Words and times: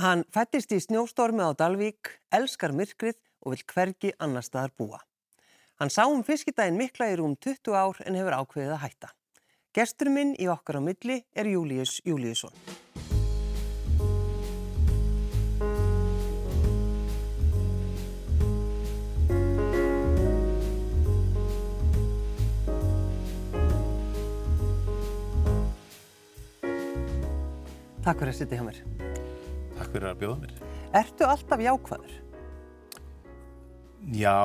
Hann 0.00 0.22
fættist 0.32 0.70
í 0.72 0.78
snjóstormi 0.80 1.44
á 1.44 1.52
Dalvík, 1.52 2.08
elskar 2.32 2.72
myrkrið 2.72 3.18
og 3.44 3.52
vil 3.52 3.64
hvergi 3.68 4.12
annar 4.16 4.46
staðar 4.46 4.72
búa. 4.72 5.00
Hann 5.76 5.92
sá 5.92 6.06
um 6.08 6.22
fiskidaginn 6.24 6.78
mikla 6.80 7.10
í 7.12 7.18
rúm 7.20 7.34
20 7.36 7.76
ár 7.76 8.00
en 8.08 8.16
hefur 8.16 8.38
ákveðið 8.38 8.72
að 8.78 8.80
hætta. 8.86 9.10
Gestur 9.76 10.08
minn 10.08 10.32
í 10.40 10.48
okkar 10.48 10.80
á 10.80 10.82
milli 10.88 11.18
er 11.36 11.52
Július 11.52 12.00
Júliusson. 12.08 12.56
Takk 28.00 28.16
fyrir 28.16 28.32
að 28.32 28.40
sitja 28.40 28.56
hjá 28.56 28.64
mér. 28.64 29.09
Takk 29.90 29.98
fyrir 29.98 30.12
að 30.12 30.18
bjóða 30.20 30.34
mér. 30.38 30.50
Ertu 31.00 31.26
alltaf 31.26 31.62
jákvæður? 31.64 32.10
Já, 34.14 34.42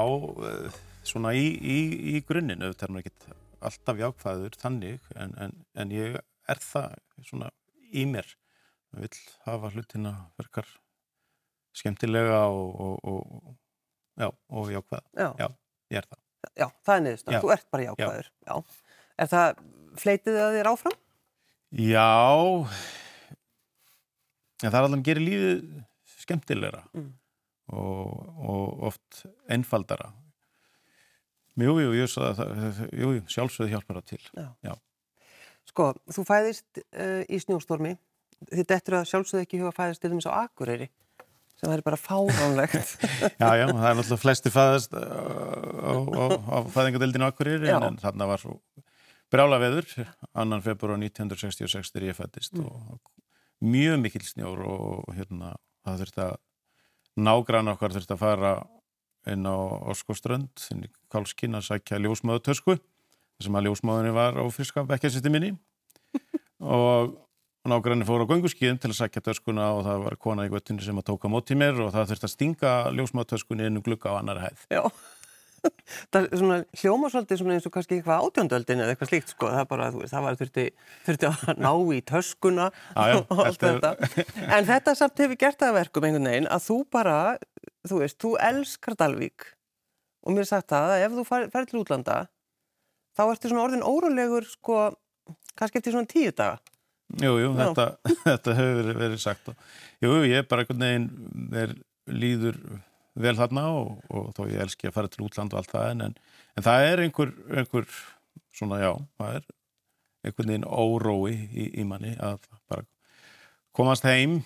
eh, 0.50 0.78
svona 1.06 1.34
í, 1.38 1.44
í, 1.62 1.76
í 2.18 2.22
grunninn, 2.26 2.64
auðvitað 2.66 2.88
er 2.88 2.94
maður 2.96 3.12
ekki 3.12 3.36
alltaf 3.70 4.02
jákvæður 4.02 4.58
þannig, 4.58 5.06
en, 5.14 5.36
en, 5.46 5.54
en 5.78 5.94
ég 5.94 6.18
er 6.18 6.64
það 6.66 6.98
svona 7.30 7.52
í 7.94 8.08
mér. 8.10 8.34
Ég 8.96 9.06
vil 9.06 9.22
hafa 9.46 9.72
hlutina 9.76 10.16
verkar 10.42 10.74
skemmtilega 11.78 12.42
og, 12.50 12.82
og, 12.82 13.06
og, 13.06 13.56
já, 14.18 14.32
og 14.50 14.74
jákvæða. 14.74 15.06
Já. 15.14 15.30
já, 15.46 15.50
ég 15.94 16.02
er 16.02 16.10
það. 16.10 16.22
Já, 16.56 16.70
það 16.82 16.96
er 16.98 17.06
niðurstað. 17.06 17.38
Já. 17.38 17.44
Þú 17.46 17.58
ert 17.60 17.72
bara 17.78 17.90
jákvæður. 17.92 18.34
Já. 18.50 18.84
Er 19.22 19.34
það, 19.38 19.66
fleitið 20.08 20.42
það 20.42 20.58
þér 20.58 20.74
áfram? 20.74 21.02
Já, 21.86 22.10
en 24.64 24.70
það 24.72 24.78
er 24.80 24.86
alveg 24.88 25.00
að 25.02 25.08
gera 25.10 25.26
lífið 25.26 25.64
skemmtilegra 26.26 26.84
Mm. 26.96 27.10
og, 27.76 28.12
og 28.50 28.84
oft 28.92 29.24
einfaldara. 29.52 30.12
Jú, 31.56 31.78
jú, 31.80 31.92
jú, 31.96 32.06
jú, 32.06 33.22
sjálfsögðu 33.32 33.72
hjálpar 33.72 34.02
það 34.02 34.06
til. 34.12 34.22
Já. 34.36 34.48
Já. 34.68 34.74
Sko, 35.66 35.88
þú 36.12 36.26
fæðist 36.28 36.82
uh, 36.84 37.24
í 37.32 37.40
snjóstormi. 37.42 37.94
Þið 38.52 38.68
dettur 38.70 38.98
að 39.00 39.08
sjálfsögðu 39.10 39.46
ekki 39.46 39.62
huga 39.62 39.72
fæðist 39.74 40.04
til 40.04 40.12
dæmis 40.12 40.28
á 40.28 40.36
Akureyri 40.44 40.90
sem 41.56 41.72
væri 41.72 41.86
bara 41.86 41.96
fáránlegt. 41.98 42.98
Já, 43.42 43.48
já, 43.56 43.66
það 43.72 43.86
er 43.88 43.96
náttúrulega 43.96 44.20
flesti 44.20 44.52
fæðast 44.52 44.92
uh, 45.00 45.00
á, 45.00 45.92
á, 45.96 46.26
á 46.52 46.58
fæðingadeildinu 46.76 47.30
Akureyri 47.30 47.70
Já. 47.72 47.78
en, 47.80 47.86
en 47.94 48.00
þarna 48.04 48.28
var 48.28 48.44
svo 48.44 48.58
brjála 49.32 49.58
veður, 49.64 49.88
annan 50.36 50.62
februar 50.66 51.00
1966 51.00 51.94
þegar 51.96 52.10
ég 52.12 52.20
fættist 52.20 52.60
Mm. 52.60 52.68
og 52.68 53.00
mjög 53.68 54.02
mikil 54.04 54.24
snjór 54.26 54.64
og 54.66 55.14
hérna 55.16 55.56
það 55.86 56.02
þurfti 56.04 56.24
að 56.26 56.36
nágrann 57.26 57.72
okkar 57.74 57.96
þurfti 57.96 58.16
að 58.16 58.24
fara 58.24 58.56
inn 59.32 59.48
á 59.50 59.56
Orskoströnd, 59.92 60.66
inn 60.74 60.86
í 60.86 60.90
Kálskinn 61.12 61.58
að 61.58 61.70
sækja 61.70 62.02
ljósmáðu 62.02 62.44
tösku 62.46 62.78
sem 63.42 63.56
að 63.58 63.70
ljósmáðunni 63.70 64.14
var 64.16 64.38
á 64.38 64.44
friska 64.54 64.86
bekkjasisti 64.88 65.32
minni 65.34 65.56
og 66.76 67.16
nágranni 67.66 68.06
fór 68.06 68.24
á 68.24 68.30
gönguskíðin 68.30 68.78
til 68.82 68.92
að 68.92 69.00
sækja 69.00 69.24
töskuna 69.26 69.72
og 69.76 69.84
það 69.88 70.06
var 70.06 70.18
kona 70.22 70.46
í 70.46 70.52
göttinni 70.54 70.86
sem 70.86 71.02
að 71.02 71.08
tóka 71.10 71.32
móti 71.32 71.58
mér 71.58 71.82
og 71.82 71.92
það 71.96 72.12
þurfti 72.12 72.30
að 72.30 72.34
stinga 72.36 72.74
ljósmáðu 72.94 73.32
töskunni 73.34 73.68
inn 73.70 73.82
um 73.82 73.86
glugga 73.86 74.14
á 74.14 74.20
annar 74.20 74.44
hæð. 74.46 74.68
Já. 74.70 74.84
Það 76.12 76.20
er 76.20 76.40
svona 76.42 76.58
hljóma 76.82 77.10
svolítið 77.14 77.42
svona 77.42 77.56
eins 77.56 77.68
og 77.70 77.74
kannski 77.76 77.98
eitthvað 78.00 78.26
átjóndöldin 78.26 78.84
eða 78.84 78.94
eitthvað 78.94 79.12
slíkt 79.12 79.34
sko. 79.34 79.50
Það, 79.52 79.62
er 79.62 79.70
bara, 79.70 79.90
þú 79.94 80.02
veist, 80.02 80.14
það 80.16 80.26
var 80.26 80.40
þurfti, 80.40 80.66
þurfti 81.08 81.30
að 81.30 81.62
ná 81.62 81.72
í 81.96 82.00
töskuna 82.12 82.70
Já, 82.72 83.04
já, 83.12 83.18
og 83.22 83.44
allt 83.46 83.66
þetta 83.66 83.92
þetta. 83.96 84.26
En 84.58 84.70
þetta 84.70 84.96
samt 85.00 85.24
hefur 85.24 85.42
gert 85.46 85.60
það 85.62 85.72
að 85.72 85.80
verkum 85.80 86.08
einhvern 86.08 86.30
veginn 86.32 86.52
að 86.52 86.66
þú 86.66 86.78
bara, 86.96 87.18
þú 87.86 88.02
veist, 88.02 88.20
þú 88.24 88.32
elskar 88.50 88.98
Dalvík 89.00 89.50
og 90.26 90.34
mér 90.34 90.46
er 90.46 90.50
sagt 90.50 90.72
það 90.74 90.96
að 90.96 91.06
ef 91.06 91.18
þú 91.20 91.26
fer, 91.30 91.50
fer 91.54 91.68
til 91.70 91.82
útlanda 91.82 92.22
þá 93.16 93.26
ertu 93.28 93.52
svona 93.52 93.66
orðin 93.66 93.86
órólegur 93.86 94.48
sko, 94.50 94.80
kannski 95.56 95.80
eftir 95.80 95.96
svona 95.96 96.10
tíu 96.10 96.34
daga. 96.36 96.58
Jú, 97.22 97.36
jú, 97.38 97.52
þetta, 97.56 97.86
þetta 98.26 98.56
hefur 98.58 98.90
verið, 98.98 99.20
sagt 99.22 99.52
og, 99.52 99.70
Jú, 100.04 100.18
ég 100.28 100.42
er 100.42 100.48
bara 100.50 100.66
einhvern 100.66 100.82
veginn 100.84 101.54
er, 101.56 101.76
líður 102.10 102.58
vel 103.16 103.36
þarna 103.38 103.66
og, 103.76 103.92
og 104.12 104.32
þó 104.36 104.42
ég 104.52 104.64
elski 104.66 104.90
að 104.90 104.96
fara 104.98 105.12
til 105.12 105.26
útland 105.28 105.54
og 105.54 105.62
allt 105.62 105.72
það 105.72 105.92
en, 105.92 106.02
en, 106.10 106.16
en 106.56 106.66
það 106.66 106.88
er 106.90 107.04
einhver, 107.06 107.32
einhver 107.56 107.88
svona, 108.56 108.82
já, 108.84 108.92
það 109.20 109.38
er 109.40 109.46
einhvern 110.26 110.52
veginn 110.52 110.68
órói 110.68 111.34
í, 111.36 111.70
í 111.80 111.86
manni 111.88 112.16
að 112.20 112.44
bara 112.72 112.88
komast 113.76 114.08
heim 114.08 114.42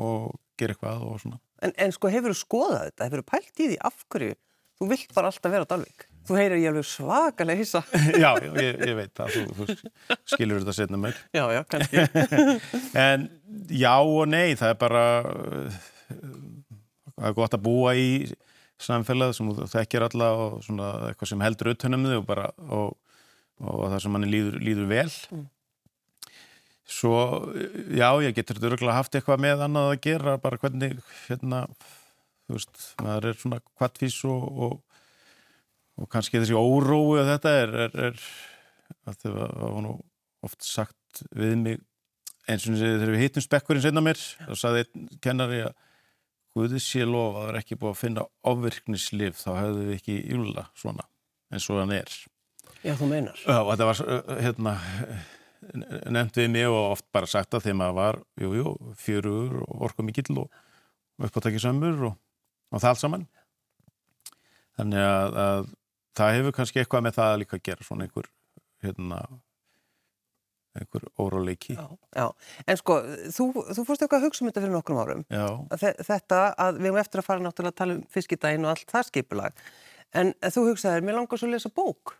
og 0.00 0.32
gera 0.60 0.76
eitthvað 0.76 1.08
og 1.08 1.20
svona 1.24 1.40
En, 1.62 1.70
en 1.78 1.92
sko 1.94 2.10
hefur 2.10 2.32
þú 2.34 2.40
skoðað 2.40 2.88
þetta, 2.88 3.06
hefur 3.06 3.20
þú 3.20 3.28
pælt 3.30 3.60
í 3.62 3.66
því 3.70 3.76
af 3.86 4.00
hverju 4.10 4.34
þú 4.82 4.88
vilt 4.90 5.12
bara 5.14 5.30
alltaf 5.30 5.52
vera 5.52 5.66
á 5.68 5.70
Dalvík? 5.70 6.08
Þú 6.26 6.36
heyrir 6.38 6.60
ég 6.62 6.70
alveg 6.70 6.86
svakalega 6.86 7.58
hissa. 7.58 7.80
Já, 8.22 8.28
ég, 8.42 8.76
ég 8.86 8.94
veit 8.98 9.12
það, 9.18 9.36
þú, 9.36 9.54
þú 9.58 10.16
skilur 10.32 10.62
þetta 10.62 10.74
setna 10.76 11.00
mér 11.02 11.16
Já, 11.38 11.44
já, 11.54 11.62
kannski. 11.70 12.04
En 13.06 13.28
já 13.70 13.94
og 13.98 14.26
nei, 14.30 14.54
það 14.58 14.74
er 14.74 14.78
bara 14.82 15.04
það 17.16 17.30
er 17.30 17.38
gott 17.38 17.56
að 17.56 17.64
búa 17.66 17.94
í 17.98 18.10
samfélag 18.82 19.34
sem 19.36 19.50
þú 19.54 19.70
þekkir 19.70 20.06
alla 20.08 20.28
og 20.38 20.60
svona 20.66 20.92
eitthvað 21.10 21.32
sem 21.32 21.44
heldur 21.44 21.72
utanum 21.74 22.06
þig 22.08 22.20
og 22.20 22.28
bara 22.28 22.46
og, 22.66 22.94
og 23.62 23.82
það 23.92 23.98
sem 24.04 24.16
manni 24.16 24.30
líður, 24.32 24.62
líður 24.62 24.88
vel 24.90 25.10
Mm. 25.32 25.48
Svo, 26.92 27.14
já, 27.94 28.08
ég 28.20 28.34
getur 28.36 28.58
þetta 28.58 28.72
örgulega 28.72 28.98
haft 28.98 29.14
eitthvað 29.16 29.40
með 29.40 29.62
annað 29.64 29.92
að 29.92 30.00
gera, 30.04 30.32
bara 30.42 30.58
hvernig 30.60 30.96
hérna, 31.28 31.62
þú 32.44 32.56
veist, 32.56 32.80
maður 33.00 33.28
er 33.30 33.38
svona 33.38 33.60
kvattfís 33.78 34.16
og, 34.28 34.42
og, 34.66 34.74
og 36.02 36.10
kannski 36.12 36.42
þessi 36.42 36.58
órói 36.58 37.22
og 37.22 37.30
þetta 37.30 37.54
er, 37.62 37.76
er, 37.86 37.96
er 38.10 38.26
að 39.06 39.22
það 39.22 39.38
var 39.62 39.80
nú 39.86 39.94
oft 40.42 40.66
sagt 40.66 41.22
við 41.30 41.54
mig 41.62 41.80
eins 42.50 42.66
og 42.66 42.76
þegar 42.80 43.14
við 43.14 43.24
hittum 43.24 43.44
spekkurinn 43.44 43.84
senna 43.84 44.02
mér 44.04 44.18
þá 44.18 44.52
saði 44.58 44.84
einn 44.84 45.08
kennari 45.22 45.62
að 45.68 45.74
Guði 46.52 46.80
sé 46.84 47.06
lofa 47.08 47.40
að 47.40 47.46
það 47.46 47.52
er 47.52 47.58
ekki 47.62 47.78
búið 47.80 47.94
að 47.94 48.00
finna 48.02 48.26
ofvirknislif 48.52 49.38
þá 49.40 49.50
hefðu 49.56 49.86
við 49.86 49.94
ekki 49.96 50.16
júla 50.34 50.66
svona 50.76 51.06
eins 51.52 51.68
og 51.72 51.80
hann 51.80 51.94
er 51.96 52.16
Já, 52.82 52.96
þú 52.98 53.06
meinar. 53.12 53.38
Já, 53.46 53.58
þetta 53.68 53.86
var 53.86 54.00
uh, 54.02 54.34
hérna 54.42 54.72
nefnt 56.10 56.40
við 56.40 56.48
mig 56.50 56.66
og 56.66 56.96
oft 56.96 57.06
bara 57.14 57.28
sagt 57.30 57.54
að 57.54 57.68
þegar 57.68 57.78
maður 57.78 57.98
var, 57.98 58.18
jú, 58.42 58.50
jú, 58.58 58.72
fjörugur 58.98 59.60
og 59.62 59.84
orku 59.86 60.04
mikill 60.06 60.40
og, 60.42 60.50
uppáttakið 61.22 61.62
sömur 61.62 62.00
og, 62.08 62.16
og 62.72 62.82
það 62.82 62.88
allt 62.90 63.02
saman 63.02 63.26
þannig 64.80 65.04
að, 65.06 65.36
að 65.44 65.70
það 66.18 66.36
hefur 66.38 66.56
kannski 66.56 66.82
eitthvað 66.82 67.04
með 67.06 67.18
það 67.20 67.38
líka 67.42 67.58
að 67.58 67.64
gera 67.68 67.86
svona 67.86 68.08
einhver 68.08 68.30
hérna 68.82 69.20
einhver 70.78 71.04
óróleiki 71.20 71.76
Já, 71.76 71.86
já. 72.16 72.26
En 72.66 72.78
sko, 72.80 72.98
þú, 73.34 73.46
þú 73.76 73.84
fórst 73.88 74.04
eitthvað 74.04 74.18
að 74.20 74.26
hugsa 74.28 74.44
um 74.44 74.50
þetta 74.50 74.64
fyrir 74.64 74.74
nokkrum 74.76 75.00
árum. 75.02 75.24
Já, 75.28 75.46
Þetta 76.08 76.42
að 76.56 76.80
við 76.80 76.90
erum 76.90 77.00
eftir 77.02 77.22
að 77.22 77.28
fara 77.28 77.44
náttúrulega 77.44 77.74
að 77.74 77.80
tala 77.82 77.96
um 77.98 78.04
fiskidaginn 78.12 78.66
og 78.66 78.72
allt 78.72 78.94
það 78.94 79.08
skipulag. 79.10 79.64
En 80.16 80.32
þú 80.44 80.66
hugsaðir, 80.70 81.04
mér 81.04 81.18
langar 81.18 81.40
svo 81.40 81.48
að 81.48 81.56
lesa 81.56 81.72
bók. 81.72 82.14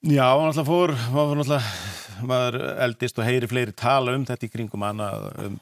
Já, 0.00 0.24
alltaf 0.32 0.68
fór, 0.68 0.94
maður, 1.12 1.42
náttúrulega, 1.42 1.74
maður 2.30 2.56
eldist 2.86 3.18
og 3.20 3.26
heyri 3.28 3.50
fleiri 3.50 3.74
tala 3.76 4.14
um 4.16 4.24
þetta 4.28 4.46
í 4.46 4.52
kringum 4.54 4.86
hana, 4.86 5.10
um, 5.44 5.58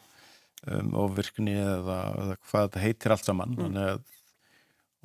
um 0.76 0.94
ofvirkni 1.06 1.56
eða, 1.58 1.98
eða 2.22 2.38
hvað 2.44 2.68
þetta 2.68 2.84
heitir 2.84 3.14
allt 3.14 3.26
saman. 3.26 3.56
Mm. 3.58 3.80
Að, 3.82 4.04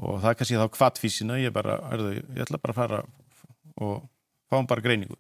og 0.04 0.22
það 0.22 0.38
kannski 0.40 0.60
þá 0.62 0.68
kvattfísina, 0.78 1.40
ég 1.42 1.56
bara, 1.56 1.80
erðu, 1.96 2.14
ég 2.20 2.46
ætla 2.46 2.62
bara 2.62 2.76
að 2.76 2.82
fara 2.84 3.02
og 3.82 4.04
fáum 4.52 4.70
bara 4.70 4.86
greiningu 4.86 5.18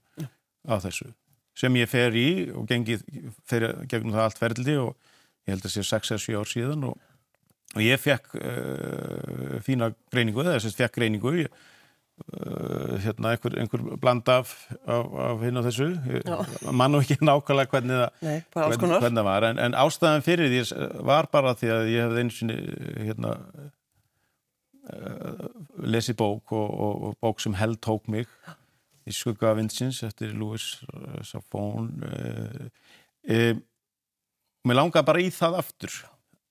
á 0.70 0.78
þessu. 0.84 1.10
Sem 1.58 1.76
ég 1.78 1.90
fer 1.90 2.16
í 2.18 2.28
og 2.54 2.66
gengi 2.70 2.98
fer 3.50 3.68
gegnum 3.90 4.16
það 4.16 4.24
allt 4.28 4.40
ferðildi 4.42 4.78
og 4.82 4.96
ég 5.46 5.54
held 5.54 5.68
að 5.68 5.76
sé 5.76 5.84
6-7 5.86 6.40
ár 6.40 6.50
síðan 6.50 6.88
og, 6.90 7.12
og 7.76 7.84
ég 7.84 8.02
fekk 8.02 8.34
uh, 8.40 9.60
fína 9.66 9.92
greiningu, 10.14 10.42
eða 10.42 10.58
þess 10.58 10.72
að 10.72 10.82
fekk 10.82 10.98
greiningu, 10.98 11.34
ég 11.44 11.52
uh, 11.52 12.96
hérna 13.04 13.34
einhver, 13.34 13.58
einhver 13.62 13.84
bland 14.02 14.32
af, 14.34 14.56
af, 14.82 15.14
af 15.28 15.46
hinn 15.46 15.62
og 15.62 15.68
þessu. 15.68 15.92
Ég 16.10 16.72
man 16.72 16.94
nú 16.94 17.04
ekki 17.04 17.20
nákvæmlega 17.30 17.76
hvernig 17.76 18.02
það, 18.02 18.10
Nei, 18.26 18.40
hvernig, 18.56 18.98
hvernig 18.98 19.22
það 19.22 19.30
var 19.30 19.50
en, 19.50 19.62
en 19.68 19.78
ástæðan 19.84 20.26
fyrir 20.26 20.52
því 20.54 20.90
var 21.12 21.30
bara 21.34 21.56
því 21.60 21.74
að 21.76 21.94
ég 21.94 22.08
hefði 22.08 22.26
eins 22.26 22.42
og 22.48 22.52
hérna 23.04 23.36
uh, 24.90 25.48
lesið 25.86 26.20
bók 26.24 26.58
og, 26.58 26.68
og, 26.74 27.08
og 27.10 27.18
bók 27.24 27.44
sem 27.44 27.62
held 27.62 27.82
tók 27.84 28.10
mig 28.10 28.30
í 29.08 29.14
skugga 29.16 29.54
vinsins 29.58 30.02
eftir 30.08 30.34
Louis 30.38 30.64
Safon 31.28 31.90
uh, 32.08 32.66
um, 33.28 33.62
mér 34.68 34.78
langaði 34.80 35.08
bara 35.10 35.24
í 35.24 35.30
það 35.34 35.58
aftur 35.60 35.96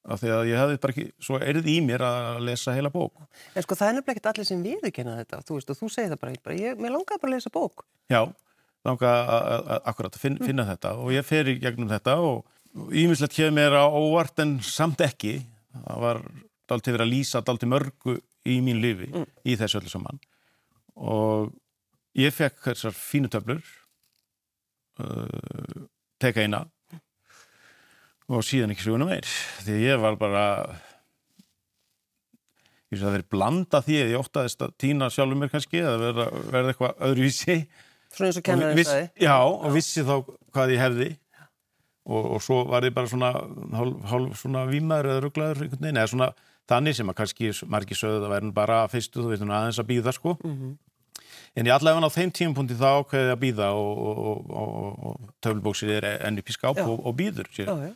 af 0.02 0.18
því 0.18 0.30
að 0.34 0.48
ég 0.50 0.58
hefði 0.58 0.78
bara 0.82 0.92
ekki 0.96 1.04
svo 1.22 1.38
erið 1.38 1.68
í 1.70 1.76
mér 1.86 2.02
að 2.02 2.40
lesa 2.48 2.72
heila 2.74 2.90
bók 2.90 3.20
En 3.54 3.62
sko, 3.62 3.76
það 3.78 3.88
er 3.88 3.94
nefnilega 3.98 4.16
ekkert 4.16 4.30
allir 4.32 4.48
sem 4.48 4.62
viðurkenna 4.64 5.12
þetta. 5.20 5.38
Þú 5.46 5.58
veist, 5.58 5.70
og 5.70 5.78
þú 5.78 5.90
segir 5.94 6.10
það 6.10 6.20
bara, 6.24 6.32
bara 6.48 6.56
ég, 6.58 6.80
mér 6.82 6.94
langar 6.96 7.20
bara 7.22 7.30
að 7.30 7.36
lesa 7.36 7.52
bók. 7.54 7.84
Já, 8.10 8.20
langa 8.88 9.12
að- 9.12 9.68
að- 9.76 9.82
akkurat 9.92 10.16
að 10.18 10.24
finna, 10.24 10.46
finna 10.48 10.64
þetta 10.72 10.92
og 10.98 11.12
ég 11.14 11.24
fer 11.28 11.52
í 11.52 11.54
gegnum 11.62 11.88
þetta 11.92 12.16
og, 12.18 12.42
ímislegt 12.90 13.36
kemur 13.36 13.54
mér 13.60 13.76
á 13.78 13.84
óvart 13.86 14.42
en 14.42 14.56
samt 14.66 15.00
ekki. 15.06 15.36
Það 15.86 16.00
var 16.02 16.20
dálítið 16.68 16.96
verið 16.98 17.06
að 17.06 17.12
lýsa 17.14 17.42
dálítið 17.46 17.72
mörgu 17.76 18.16
í 18.50 18.58
mín 18.64 18.80
lifi 18.82 19.08
í 19.46 19.54
þessu 19.60 19.78
öllu 19.80 19.92
saman. 19.92 20.18
Og 20.98 21.52
ég 22.18 22.34
fekk 22.34 22.60
þessar 22.68 22.94
fínu 22.96 23.30
töflur, 23.32 23.62
uh, 25.00 25.86
teka 26.22 26.44
eina 26.44 26.64
og 28.32 28.44
síðan 28.46 28.72
ekki 28.72 28.86
söguna 28.86 29.08
meir. 29.08 29.26
Því 29.66 29.78
ég 29.84 30.00
var 30.00 30.16
bara, 30.20 30.42
ég 32.92 32.96
veist 32.96 33.06
að 33.08 33.16
verið 33.16 33.30
blanda 33.32 33.80
því 33.84 33.96
að 34.02 34.12
ég 34.12 34.20
óttaðist 34.22 34.62
að 34.64 34.74
týna 34.80 35.08
sjálfur 35.12 35.40
mér 35.40 35.50
kannski 35.52 35.80
eða 35.82 35.96
verða, 36.00 36.26
verða 36.52 36.72
eitthvað 36.74 37.02
öðruvísi. 37.08 37.56
Svona 38.12 38.28
eins 38.30 38.38
og 38.40 38.46
kennarinn 38.46 38.76
viss- 38.78 38.92
sagði. 38.92 39.10
Já, 39.24 39.36
og 39.40 39.68
vissi 39.76 40.04
þá 40.04 40.14
hvað 40.52 40.72
ég 40.74 40.82
hefði 40.84 41.08
og, 42.04 42.24
og 42.36 42.40
svo 42.44 42.58
var 42.68 42.84
ég 42.84 42.92
bara 42.96 43.08
svona 43.08 43.30
hálf, 43.78 44.00
hálf 44.10 44.40
svona 44.42 44.66
vímaður 44.68 45.08
eða 45.14 45.22
rugglaður 45.24 45.62
eða 45.80 46.06
svona 46.10 46.28
þannig 46.68 46.96
sem 46.98 47.08
að 47.12 47.18
kannski 47.22 47.52
margir 47.72 47.98
sögðu 47.98 48.26
að 48.26 48.34
verðin 48.36 48.54
bara 48.56 48.82
fyrstu, 48.92 49.22
þú 49.24 49.32
veist, 49.32 49.44
aðeins 49.48 49.80
að 49.80 49.88
býða 49.92 50.12
sko 50.16 50.36
en 51.56 51.68
ég 51.68 51.74
allavega 51.74 52.08
á 52.08 52.16
þeim 52.16 52.32
tímapunkti 52.38 52.76
þá 52.80 52.88
ákveði 53.02 53.28
ég 53.28 53.32
að 53.36 53.40
býða 53.44 53.70
og, 53.76 54.02
og, 54.02 54.18
og, 54.26 54.74
og, 54.82 55.06
og 55.12 55.32
töflubóksir 55.44 55.94
er 55.98 56.08
enn 56.28 56.40
upp 56.40 56.52
í 56.52 56.56
skáp 56.56 56.82
og, 56.84 56.94
og 57.00 57.16
býður 57.18 57.50
sér. 57.52 57.68
Já, 57.70 57.90
já. 57.90 57.94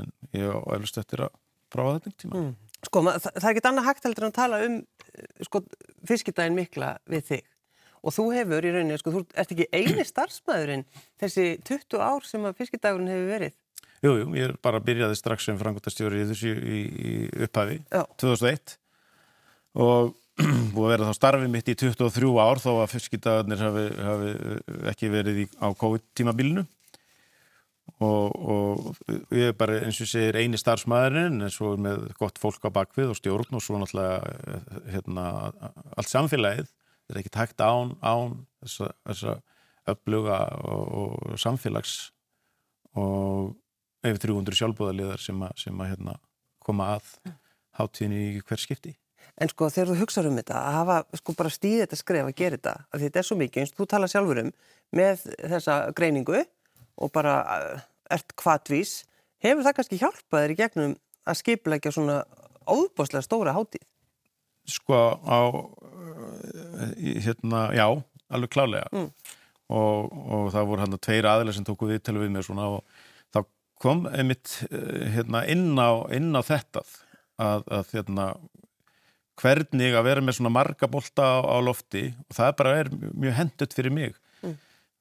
en 0.00 0.08
ég 0.34 0.48
á 0.50 0.58
eflust 0.76 0.98
eftir 1.02 1.26
að 1.26 1.34
prófa 1.72 1.98
þetta 1.98 2.16
tíma 2.24 2.46
Sko, 2.86 3.00
ma- 3.02 3.16
það, 3.18 3.38
það 3.40 3.46
er 3.48 3.56
ekki 3.56 3.68
annað 3.70 3.86
hægt 3.88 4.04
heldur 4.06 4.24
en 4.26 4.30
að 4.32 4.36
tala 4.36 4.58
um 4.66 4.74
eh, 4.78 5.28
sko, 5.48 5.62
fiskidaginn 6.06 6.54
mikla 6.58 6.90
við 7.10 7.22
þig. 7.30 7.46
Og 8.06 8.14
þú 8.14 8.26
hefur 8.36 8.66
í 8.68 8.72
rauninni, 8.74 8.98
sko, 9.00 9.14
þú 9.14 9.22
ert 9.34 9.54
ekki 9.54 9.66
eini 9.74 10.04
starfsmæðurinn 10.06 10.84
þessi 11.18 11.46
20 11.66 12.04
ár 12.04 12.26
sem 12.28 12.44
að 12.46 12.58
fiskidagurinn 12.60 13.10
hefur 13.10 13.32
verið. 13.32 13.56
Jú, 14.04 14.12
jú, 14.20 14.26
ég 14.36 14.50
er 14.50 14.54
bara 14.62 14.78
byrjaði 14.84 15.16
strax 15.18 15.48
sem 15.48 15.58
frangotastjóri 15.58 16.20
í 16.22 16.28
þessu 16.28 16.52
í, 16.52 16.80
í 16.84 17.14
upphafi 17.46 17.80
Já. 17.88 18.02
2001 18.20 18.76
og 19.82 20.12
búið 20.36 20.84
að 20.84 20.90
vera 20.92 21.08
þá 21.08 21.16
starfið 21.16 21.52
mitt 21.52 21.68
í 21.72 21.76
23 21.80 22.32
ár 22.42 22.60
þó 22.60 22.70
að 22.82 22.90
fiskidagarnir 22.92 23.62
hafi, 23.64 23.84
hafi 24.04 24.32
ekki 24.92 25.12
verið 25.12 25.44
í, 25.44 25.46
á 25.64 25.68
COVID-tímabilinu 25.80 26.66
og, 28.04 28.34
og 28.36 29.32
ég 29.32 29.52
er 29.52 29.56
bara 29.56 29.78
eins 29.86 30.00
og 30.04 30.10
segir 30.10 30.36
eini 30.36 30.60
starfsmæðurinn 30.60 31.46
en 31.46 31.52
svo 31.52 31.72
með 31.80 32.10
gott 32.20 32.40
fólk 32.42 32.68
á 32.68 32.70
bakvið 32.74 33.14
og 33.14 33.20
stjórn 33.20 33.56
og 33.56 33.64
svo 33.64 33.80
náttúrulega 33.80 34.58
hérna, 34.92 35.26
allt 35.96 36.12
samfélagið 36.12 36.66
þetta 36.68 37.14
er 37.14 37.22
ekki 37.22 37.34
takt 37.38 37.64
án, 37.64 37.94
án 38.04 38.36
þessa, 38.60 38.90
þessa 39.08 39.38
uppluga 39.86 40.42
og, 40.66 40.84
og 41.00 41.40
samfélags 41.40 41.96
og 42.98 43.54
yfir 44.06 44.22
300 44.28 44.60
sjálfbúðaliðar 44.60 45.22
sem 45.22 45.42
að, 45.42 45.66
að 45.72 45.90
hérna, 45.94 46.18
koma 46.62 46.92
að 46.98 47.10
hátíðinni 47.76 48.22
í 48.36 48.44
hver 48.44 48.60
skipti. 48.60 48.96
En 49.36 49.50
sko, 49.52 49.68
þegar 49.68 49.90
þú 49.92 49.96
hugsaður 50.00 50.30
um 50.30 50.38
þetta, 50.40 50.60
að 50.62 50.76
hafa 50.78 50.96
sko 51.20 51.34
bara 51.36 51.50
stíðið 51.52 51.82
þetta 51.84 51.98
skref 52.00 52.28
að 52.30 52.36
gera 52.38 52.56
þetta, 52.56 52.74
af 52.88 52.96
því 53.00 53.08
þetta 53.08 53.20
er 53.22 53.26
svo 53.28 53.36
mikið, 53.42 53.60
eins 53.62 53.72
og 53.74 53.80
þú 53.82 53.86
tala 53.92 54.08
sjálfur 54.08 54.40
um, 54.44 54.52
með 54.96 55.24
þessa 55.52 55.74
greiningu 55.98 56.38
og 56.96 57.12
bara 57.12 57.34
eh, 57.56 57.82
ert 58.16 58.32
kvatvís, 58.40 58.94
hefur 59.44 59.66
það 59.66 59.76
kannski 59.80 59.98
hjálpað 60.00 60.44
þér 60.46 60.54
í 60.54 60.58
gegnum 60.62 60.94
að 61.28 61.40
skipleggja 61.42 61.92
svona 61.92 62.20
óbáslega 62.66 63.26
stóra 63.26 63.52
hátíð? 63.56 63.84
Sko 64.66 64.96
á, 65.20 65.38
í- 66.96 67.18
hérna, 67.22 67.66
já, 67.76 67.86
alveg 68.32 68.50
klálega 68.50 68.88
Mm. 68.92 69.10
og, 69.68 70.12
og 70.32 70.48
það 70.54 70.66
voru 70.70 70.80
hann 70.84 70.98
tveir 70.98 71.26
aðilar 71.28 71.54
sem 71.54 71.64
tóku 71.66 71.86
við 71.90 72.02
til 72.06 72.16
við 72.18 72.30
mér 72.34 72.42
svona 72.46 72.66
og 72.78 72.84
þá 73.34 73.44
kom 73.82 74.06
einmitt 74.08 74.62
uh, 74.70 75.06
hérna, 75.14 75.44
inn, 75.50 75.74
á, 75.78 75.90
inn 76.14 76.32
á 76.34 76.42
þetta 76.46 76.82
að, 77.38 77.64
að 77.68 77.90
hérna, 77.92 78.26
hvernig 79.40 79.96
að 79.96 80.06
vera 80.08 80.24
með 80.24 80.38
svona 80.38 80.54
marga 80.54 80.88
bolta 80.90 81.26
á, 81.26 81.36
á 81.44 81.56
lofti 81.60 82.08
og 82.26 82.38
það 82.38 82.54
bara 82.60 82.76
er 82.82 82.92
mjög 82.92 83.36
hendut 83.40 83.76
fyrir 83.76 83.94
mig. 83.94 84.16
Mm. 84.42 84.56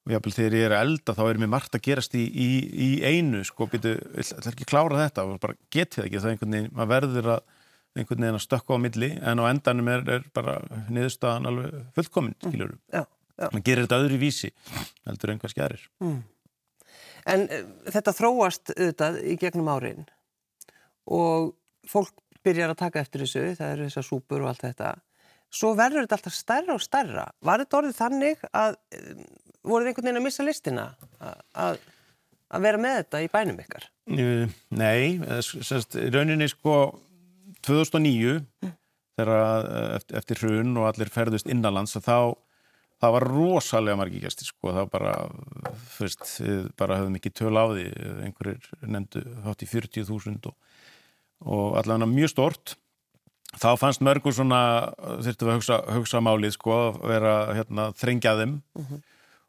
og 0.06 0.14
jáfnvel 0.14 0.36
þegar 0.36 0.56
ég 0.56 0.66
er 0.70 0.78
elda 0.78 1.16
þá 1.18 1.24
er 1.26 1.40
mér 1.42 1.52
margt 1.52 1.76
að 1.76 1.86
gerast 1.88 2.16
í, 2.16 2.24
í, 2.30 2.50
í 2.86 2.90
einu 3.04 3.44
sko, 3.48 3.68
býtu, 3.72 3.96
það 4.16 4.50
er 4.50 4.54
ekki 4.54 4.68
klára 4.70 5.02
þetta 5.02 5.26
og 5.26 5.40
bara 5.44 5.58
getið 5.74 6.00
það 6.00 6.08
ekki, 6.10 6.22
það 6.22 6.30
er 6.30 6.36
einhvern 6.36 6.56
veginn 6.56 6.76
maður 6.76 6.92
verður 6.94 7.32
að 7.36 7.44
einhvern 7.96 8.26
veginn 8.26 8.38
að 8.38 8.44
stökka 8.44 8.76
á 8.76 8.84
milli 8.84 9.10
en 9.22 9.42
á 9.42 9.44
endanum 9.50 9.92
er, 9.92 10.06
er 10.18 10.26
bara 10.36 10.56
niðurstaðan 10.92 11.50
alveg 11.52 11.76
fullkomin, 11.96 12.36
skiljur 12.44 12.74
já. 12.92 13.04
maður 13.40 13.66
gerir 13.68 13.86
þetta 13.86 14.00
öðru 14.04 14.20
vísi 14.22 14.52
heldur 15.08 15.34
en 15.34 15.44
hvað 15.44 15.56
skjærir 15.56 15.86
En 17.26 17.48
uh, 17.50 17.62
þetta 17.90 18.14
þróast 18.14 18.70
auðvitað 18.76 19.16
í 19.26 19.38
gegnum 19.42 19.72
árin 19.74 20.04
og 21.10 21.56
fólk 21.90 22.14
byrjar 22.46 22.74
að 22.74 22.82
taka 22.84 23.02
eftir 23.04 23.26
þessu, 23.26 23.44
það 23.58 23.74
eru 23.74 23.90
þessar 23.90 24.08
súpur 24.08 24.44
og 24.44 24.52
allt 24.52 24.64
þetta. 24.68 24.94
Svo 25.56 25.74
verður 25.78 26.06
þetta 26.06 26.18
alltaf 26.20 26.36
stærra 26.36 26.76
og 26.76 26.84
stærra. 26.84 27.26
Var 27.46 27.64
þetta 27.64 27.80
orðið 27.80 28.00
þannig 28.00 28.46
að 28.52 28.78
um, 29.00 29.26
voruð 29.66 29.92
einhvern 29.92 30.10
veginn 30.10 30.22
að 30.22 30.26
missa 30.28 30.46
listina 30.46 30.88
að, 31.20 31.36
að, 31.66 32.66
vera 32.66 32.82
með 32.82 32.98
þetta 33.02 33.22
í 33.26 33.30
bænum 33.34 33.62
ykkar? 33.66 33.90
Nei, 34.82 35.42
semst, 35.42 35.98
rauninni 36.14 36.50
sko 36.52 36.80
2009 37.66 38.40
þegar 39.16 39.32
að, 39.36 39.70
eh, 39.70 39.92
eftir, 39.98 40.18
eftir 40.20 40.42
hrun 40.44 40.76
og 40.78 40.90
allir 40.90 41.12
ferðust 41.14 41.50
innanlands 41.50 41.96
að 41.98 42.10
þá 42.10 42.20
það 43.02 43.16
var 43.16 43.26
rosalega 43.30 44.00
margi 44.00 44.22
gæstir 44.24 44.50
sko 44.50 44.74
það 44.76 44.92
bara, 44.94 45.14
fyrst, 45.96 46.24
við 46.42 46.70
bara 46.80 47.00
höfum 47.02 47.18
ekki 47.20 47.34
töl 47.36 47.54
á 47.60 47.66
því, 47.72 47.86
einhverjir 48.28 48.70
nefndu 48.82 49.24
þátt 49.46 49.66
í 49.66 49.70
40.000 49.72 50.50
og, 50.52 50.56
og 51.44 51.78
allavega 51.80 52.10
mjög 52.10 52.32
stort 52.32 52.76
þá 53.60 53.72
fannst 53.80 54.04
mörgur 54.04 54.36
svona 54.36 54.62
þurftum 55.24 55.48
við 55.48 55.52
að 55.54 55.60
hugsa, 55.60 55.82
hugsa 55.96 56.22
málið 56.24 56.56
sko 56.58 56.76
að 56.76 57.02
vera 57.12 57.36
hérna, 57.56 57.90
þrengja 57.98 58.38
þeim. 58.42 58.56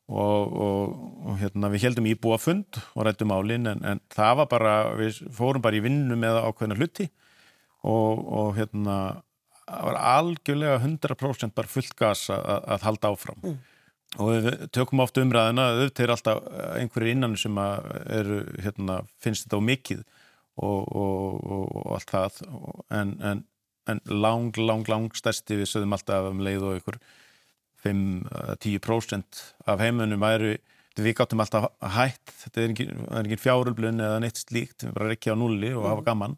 Og, 0.06 0.52
og, 0.62 0.90
og 1.26 1.38
hérna, 1.40 1.66
við 1.72 1.88
heldum 1.88 2.06
íbúafund 2.06 2.76
og 2.94 3.06
rættum 3.08 3.32
málin 3.32 3.66
en, 3.66 3.80
en 3.82 4.00
það 4.14 4.36
var 4.38 4.48
bara, 4.52 4.74
við 4.94 5.16
fórum 5.34 5.64
bara 5.64 5.74
í 5.74 5.80
vinnu 5.82 6.14
með 6.14 6.38
ákveðna 6.46 6.76
hluti 6.78 7.08
og, 7.82 8.20
og 8.22 8.52
hérna 8.54 8.98
það 9.66 9.88
var 9.88 9.98
algjörlega 10.12 10.76
100% 10.78 11.56
bara 11.58 11.72
fullt 11.72 11.96
gas 11.98 12.28
að, 12.30 12.44
að 12.76 12.86
halda 12.86 13.10
áfram. 13.16 13.42
Og 14.22 14.30
við 14.30 14.46
tökum 14.78 15.02
oft 15.02 15.18
umræðina 15.18 15.72
auðvitað 15.72 16.04
er 16.04 16.14
alltaf 16.14 16.44
einhverju 16.78 17.16
innan 17.16 17.34
sem 17.40 17.58
að 17.58 17.90
eru, 18.20 18.38
hérna, 18.62 19.00
finnst 19.18 19.48
þetta 19.48 19.58
á 19.58 19.68
mikið 19.72 20.06
og, 20.56 20.88
og, 20.96 21.44
og, 21.44 21.66
og 21.82 21.92
allt 21.98 22.12
það. 22.12 22.40
En, 22.96 23.12
en, 23.20 23.44
en 23.90 24.00
lang, 24.10 24.50
lang, 24.58 24.86
lang 24.90 25.10
stærsti 25.16 25.60
við 25.60 25.70
sögðum 25.72 25.96
alltaf 25.96 26.30
um 26.30 26.42
leið 26.44 26.66
og 26.70 26.80
ykkur 26.80 26.98
5-10% 27.86 29.44
af 29.70 29.84
heimunum 29.84 30.24
væru 30.24 30.56
við 30.96 31.16
gáttum 31.18 31.42
alltaf 31.44 31.68
hætt. 31.96 32.32
Þetta 32.42 32.62
er 32.62 32.72
engin, 32.72 33.06
engin 33.20 33.42
fjárulblun 33.42 34.02
eða 34.02 34.20
neitt 34.24 34.40
slíkt 34.40 34.86
við 34.86 34.96
bara 34.96 35.12
ekki 35.14 35.34
á 35.34 35.36
nulli 35.36 35.74
og 35.76 35.88
hafa 35.90 36.06
gaman. 36.08 36.36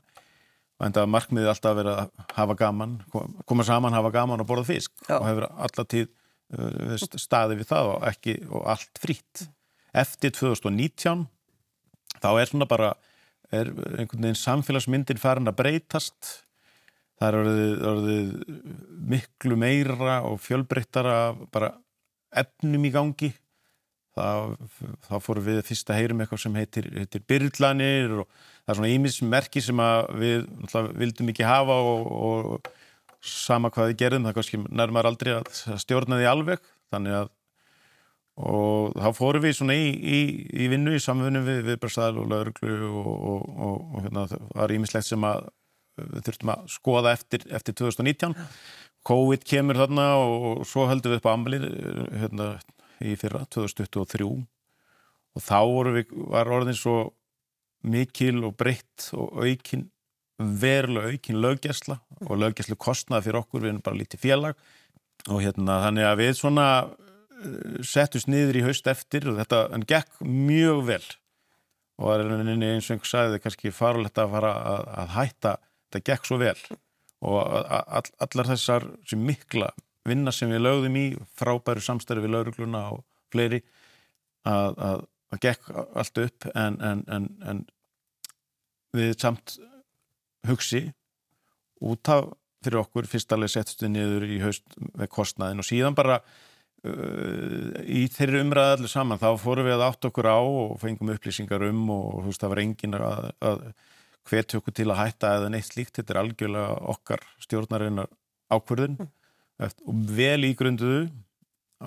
Og 0.78 0.86
enda 0.86 1.06
markmiðið 1.10 1.52
alltaf 1.52 1.72
að 1.74 1.80
vera 1.80 1.94
að 2.02 2.24
hafa 2.36 2.56
gaman 2.58 2.98
koma 3.10 3.66
saman, 3.66 3.96
hafa 3.96 4.12
gaman 4.14 4.42
og 4.42 4.50
borða 4.50 4.66
fisk. 4.68 4.94
Já. 5.06 5.18
og 5.20 5.26
hefur 5.26 5.48
alltaf 5.50 5.88
tíð 5.90 6.10
uh, 6.58 6.96
staði 7.18 7.60
við 7.60 7.70
það 7.70 7.92
og 7.94 8.08
ekki 8.10 8.36
og 8.48 8.66
allt 8.74 9.02
frýtt 9.02 9.48
eftir 9.96 10.34
2019 10.36 11.26
þá 12.18 12.30
er 12.34 12.50
svona 12.50 12.68
bara 12.68 12.92
er 13.54 13.72
einhvern 13.72 14.24
veginn 14.26 14.38
samfélagsmyndin 14.38 15.20
farin 15.20 15.50
að 15.50 15.58
breytast. 15.62 16.30
Það 17.18 17.28
er 17.28 17.36
orðið, 17.40 17.84
orðið 17.90 18.32
miklu 19.10 19.58
meira 19.58 20.20
og 20.28 20.38
fjölbreyttara 20.44 21.18
bara 21.52 21.72
efnum 22.36 22.86
í 22.86 22.92
gangi. 22.94 23.32
Þá, 24.18 24.54
fórum 25.22 25.44
við 25.46 25.60
fyrst 25.66 25.90
að 25.92 26.00
heyrum 26.00 26.22
eitthvað 26.22 26.42
sem 26.42 26.56
heitir, 26.58 26.88
heitir 26.90 27.22
byrlanir 27.30 28.16
og 28.24 28.26
það 28.26 28.72
er 28.72 28.78
svona 28.80 28.90
ímis 28.90 29.18
merki 29.22 29.62
sem 29.62 29.82
við 30.18 30.48
vildum 30.98 31.30
ekki 31.30 31.46
hafa 31.46 31.76
og, 31.86 32.08
og 32.18 32.70
sama 33.22 33.70
hvað 33.74 33.92
við 33.92 34.00
gerðum, 34.02 34.26
það 34.26 34.36
kannski 34.38 34.60
nærmar 34.68 35.06
aldrei 35.10 35.36
að 35.36 35.52
stjórna 35.82 36.18
því 36.18 36.28
alveg. 36.30 36.66
Þannig 36.90 37.18
að 37.20 37.30
og 38.38 38.94
þá 38.94 39.08
fórum 39.16 39.42
við 39.42 39.56
svona 39.58 39.74
í, 39.74 39.88
í, 39.90 40.18
í 40.62 40.68
vinnu 40.70 40.94
í 40.94 41.02
samfunnu 41.02 41.42
við 41.46 41.62
viðbrastæðal 41.72 42.22
og 42.22 42.28
lauruglu 42.30 42.76
og, 42.86 43.08
og, 43.08 43.46
og, 43.66 43.78
og 43.96 44.04
hérna, 44.04 44.26
það 44.30 44.44
var 44.54 44.74
ímislegt 44.76 45.08
sem 45.08 45.26
að 45.26 45.48
við 45.98 46.28
þurftum 46.28 46.52
að 46.54 46.68
skoða 46.70 47.14
eftir, 47.16 47.46
eftir 47.50 47.74
2019 47.80 48.36
COVID 49.08 49.44
kemur 49.48 49.80
þarna 49.80 50.06
og 50.22 50.62
svo 50.68 50.86
höldum 50.90 51.14
við 51.14 51.20
upp 51.20 51.26
á 51.26 51.34
Amli 51.34 51.58
hérna, 51.58 52.48
í 53.02 53.14
fyrra, 53.18 53.44
2023 53.50 54.28
og 54.28 55.44
þá 55.44 55.58
voru 55.66 55.94
við, 55.98 56.14
var 56.30 56.50
orðin 56.54 56.78
svo 56.78 56.98
mikil 57.86 58.42
og 58.46 58.56
breytt 58.58 59.10
og 59.14 59.38
aukin 59.42 59.88
verulega 60.38 61.10
aukin 61.14 61.40
löggjæsla 61.42 61.98
og 62.26 62.38
löggjæslu 62.38 62.78
kostnaði 62.78 63.26
fyrir 63.26 63.40
okkur, 63.40 63.62
við 63.62 63.72
erum 63.72 63.84
bara 63.86 63.98
lítið 63.98 64.22
félag. 64.22 64.58
Og 65.28 65.42
hérna 65.42 65.80
þannig 65.82 66.06
að 66.06 66.20
við 66.20 66.32
svona 66.38 66.66
settust 67.86 68.28
niður 68.30 68.60
í 68.60 68.64
haust 68.66 68.86
eftir 68.90 69.28
og 69.30 69.38
þetta 69.40 69.62
en 69.74 69.86
gekk 69.88 70.20
mjög 70.24 70.84
vel. 70.88 71.04
Og 71.98 72.12
það 72.12 72.22
er 72.22 72.52
eins 72.52 72.88
og 72.88 72.94
einhver 72.94 73.10
sagði 73.10 73.40
kannski 73.42 73.74
farulegt 73.74 74.20
að 74.22 74.34
fara 74.36 74.52
að, 74.72 74.84
að 75.02 75.12
hætta. 75.16 75.54
Þetta 75.88 76.04
gekk 76.12 76.28
svo 76.28 76.38
vel. 76.42 76.56
Og 77.26 77.38
all, 77.42 78.10
allar 78.22 78.50
þessar 78.52 78.86
sem 79.08 79.22
mikla 79.26 79.72
vinna 80.08 80.32
sem 80.34 80.50
við 80.52 80.62
lögðum 80.64 80.98
í 80.98 81.06
frábæru 81.38 81.82
samstæri 81.84 82.22
við 82.24 82.34
laurugluna 82.36 82.84
og 82.94 83.02
fleiri 83.32 83.60
að, 84.48 84.78
að, 84.78 85.02
að 85.34 85.42
gekk 85.44 85.72
allt 85.76 86.22
upp 86.24 86.46
en, 86.54 86.78
en, 86.80 87.02
en, 87.12 87.26
en 87.44 87.64
við 88.96 89.16
samt 89.20 89.58
hugsi 90.48 90.86
út 91.84 92.10
af 92.12 92.30
fyrir 92.64 92.80
okkur 92.80 93.06
fyrst 93.10 93.32
alveg 93.34 93.52
settstu 93.52 93.90
niður 93.90 94.26
í 94.26 94.40
haust 94.42 94.78
með 94.78 95.10
kostnaðin 95.14 95.62
og 95.62 95.68
síðan 95.68 95.98
bara 95.98 96.20
í 96.86 98.04
þeirri 98.14 98.42
umræði 98.44 98.76
allir 98.76 98.92
saman 98.92 99.18
þá 99.18 99.32
fórum 99.42 99.66
við 99.66 99.74
að 99.74 99.86
átt 99.88 100.08
okkur 100.08 100.28
á 100.30 100.38
og 100.38 100.76
fengum 100.78 101.10
upplýsingar 101.10 101.64
um 101.66 101.80
og 101.90 102.20
þú 102.20 102.26
veist 102.28 102.44
það 102.44 102.52
var 102.52 102.60
engin 102.62 102.98
að, 102.98 103.30
að 103.42 103.64
hvetja 104.28 104.60
okkur 104.60 104.76
til 104.76 104.86
að 104.92 105.00
hætta 105.00 105.32
eða 105.38 105.48
neitt 105.52 105.66
slíkt, 105.66 105.96
þetta 105.98 106.14
er 106.14 106.20
algjörlega 106.22 106.76
okkar 106.94 107.24
stjórnarinnar 107.42 108.12
ákverðin 108.52 108.98
mm. 109.00 109.10
og 109.90 110.04
vel 110.18 110.46
ígrunduðu 110.48 111.08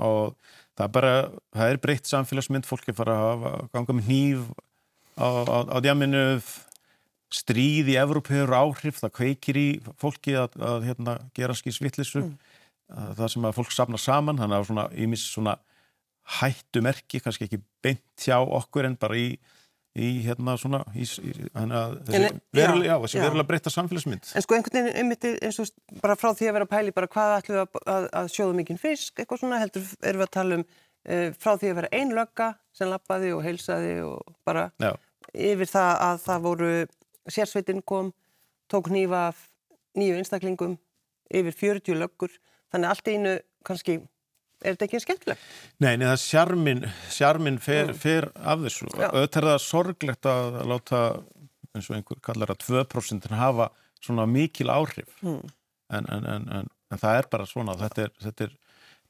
og 0.02 0.36
það 0.76 0.86
er 0.86 0.94
bara, 0.98 1.14
það 1.56 1.72
er 1.72 1.82
breytt 1.86 2.12
samfélagsmynd, 2.12 2.68
fólk 2.68 2.92
er 2.92 2.98
fara 2.98 3.18
að 3.30 3.48
ganga 3.76 3.96
með 3.96 4.12
hníf 4.12 4.44
á, 5.16 5.28
á, 5.28 5.58
á 5.72 5.78
djaminu 5.84 6.26
stríð 7.32 7.94
í 7.94 8.00
Evrópöður 8.00 8.54
áhrif, 8.60 9.00
það 9.00 9.16
kveikir 9.16 9.60
í 9.60 9.68
fólki 10.00 10.36
að, 10.40 10.58
að 10.60 10.88
hérna, 10.90 11.16
gera 11.38 11.56
skýrsvittlisu 11.56 12.26
mm. 12.26 12.34
Það 13.18 13.34
sem 13.34 13.48
að 13.48 13.58
fólk 13.58 13.74
sapna 13.76 14.00
saman, 14.02 14.40
þannig 14.42 14.60
að 14.60 14.70
svona, 14.70 14.86
ímis 15.06 15.26
svona 15.32 15.58
hættumerki, 16.42 17.22
kannski 17.24 17.48
ekki 17.48 17.62
beint 17.84 18.24
hjá 18.26 18.38
okkur 18.42 18.88
en 18.88 18.98
bara 19.00 19.18
í, 19.18 19.32
í 19.98 20.12
hérna 20.26 20.56
svona 20.60 20.84
í, 20.96 21.04
í, 21.04 21.34
þessi 21.50 22.30
verulega, 22.56 23.00
verulega 23.02 23.48
breytta 23.50 23.74
samfélagsmynd. 23.74 24.30
En 24.38 24.46
sko 24.46 24.56
einhvern 24.56 24.78
veginn 24.78 25.02
einmitt 25.02 25.28
eins 25.32 25.60
og 25.64 25.74
bara 26.04 26.16
frá 26.20 26.32
því 26.38 26.52
að 26.52 26.58
vera 26.60 26.70
pæli 26.76 26.96
bara 26.96 27.10
hvað 27.12 27.36
ætlum 27.40 27.58
við 27.58 27.64
að, 27.66 27.82
að, 27.96 28.08
að 28.22 28.32
sjóða 28.36 28.58
mikinn 28.60 28.82
fisk, 28.82 29.18
eitthvað 29.18 29.44
svona 29.44 29.60
heldur 29.62 29.92
erum 30.00 30.24
við 30.24 30.28
að 30.30 30.34
tala 30.38 30.60
um 30.60 30.66
uh, 30.66 31.30
frá 31.40 31.56
því 31.56 31.72
að 31.72 31.80
vera 31.82 31.94
einlögga 31.98 32.50
sem 32.76 32.92
lappaði 32.92 33.34
og 33.36 33.44
heilsaði 33.46 33.96
og 34.06 34.36
bara 34.48 34.70
já. 34.82 34.94
yfir 35.34 35.72
það 35.72 35.92
að 36.08 36.22
það 36.26 36.46
voru 36.48 36.72
sérsveitin 37.32 37.84
kom, 37.86 38.14
tók 38.72 38.90
nýfa 38.94 39.30
nýju 39.98 40.20
einstaklingum 40.20 40.78
yfir 41.32 41.56
40 41.58 42.00
löggur, 42.00 42.32
þannig 42.72 42.92
allt 42.92 43.12
einu 43.12 43.36
kannski, 43.68 43.98
er 44.62 44.76
þetta 44.76 44.88
ekki 44.88 45.04
skemmtilegt? 45.04 45.46
Nei, 45.84 45.94
neða 46.02 46.18
sjarmin 46.22 46.86
sjarmin 47.14 47.60
fer, 47.62 47.94
fer 47.98 48.30
af 48.38 48.64
þessu. 48.66 48.90
Auðvitað 48.98 49.42
er 49.44 49.50
það 49.52 49.62
sorglegt 49.66 50.32
að 50.32 50.60
láta 50.72 51.04
eins 51.72 51.88
og 51.88 51.98
einhver 51.98 52.20
kallar 52.26 52.52
að 52.54 52.66
2% 52.66 53.32
hafa 53.40 53.70
svona 54.02 54.26
mikil 54.28 54.72
áhrif. 54.74 55.08
Mm. 55.22 55.44
en, 55.92 56.08
en, 56.08 56.28
en, 56.28 56.68
en 56.92 57.00
það 57.00 57.20
er 57.20 57.32
bara 57.32 57.48
svona, 57.50 57.78
þetta 57.80 58.08
er, 58.08 58.18
þetta 58.26 58.50
er 58.50 58.58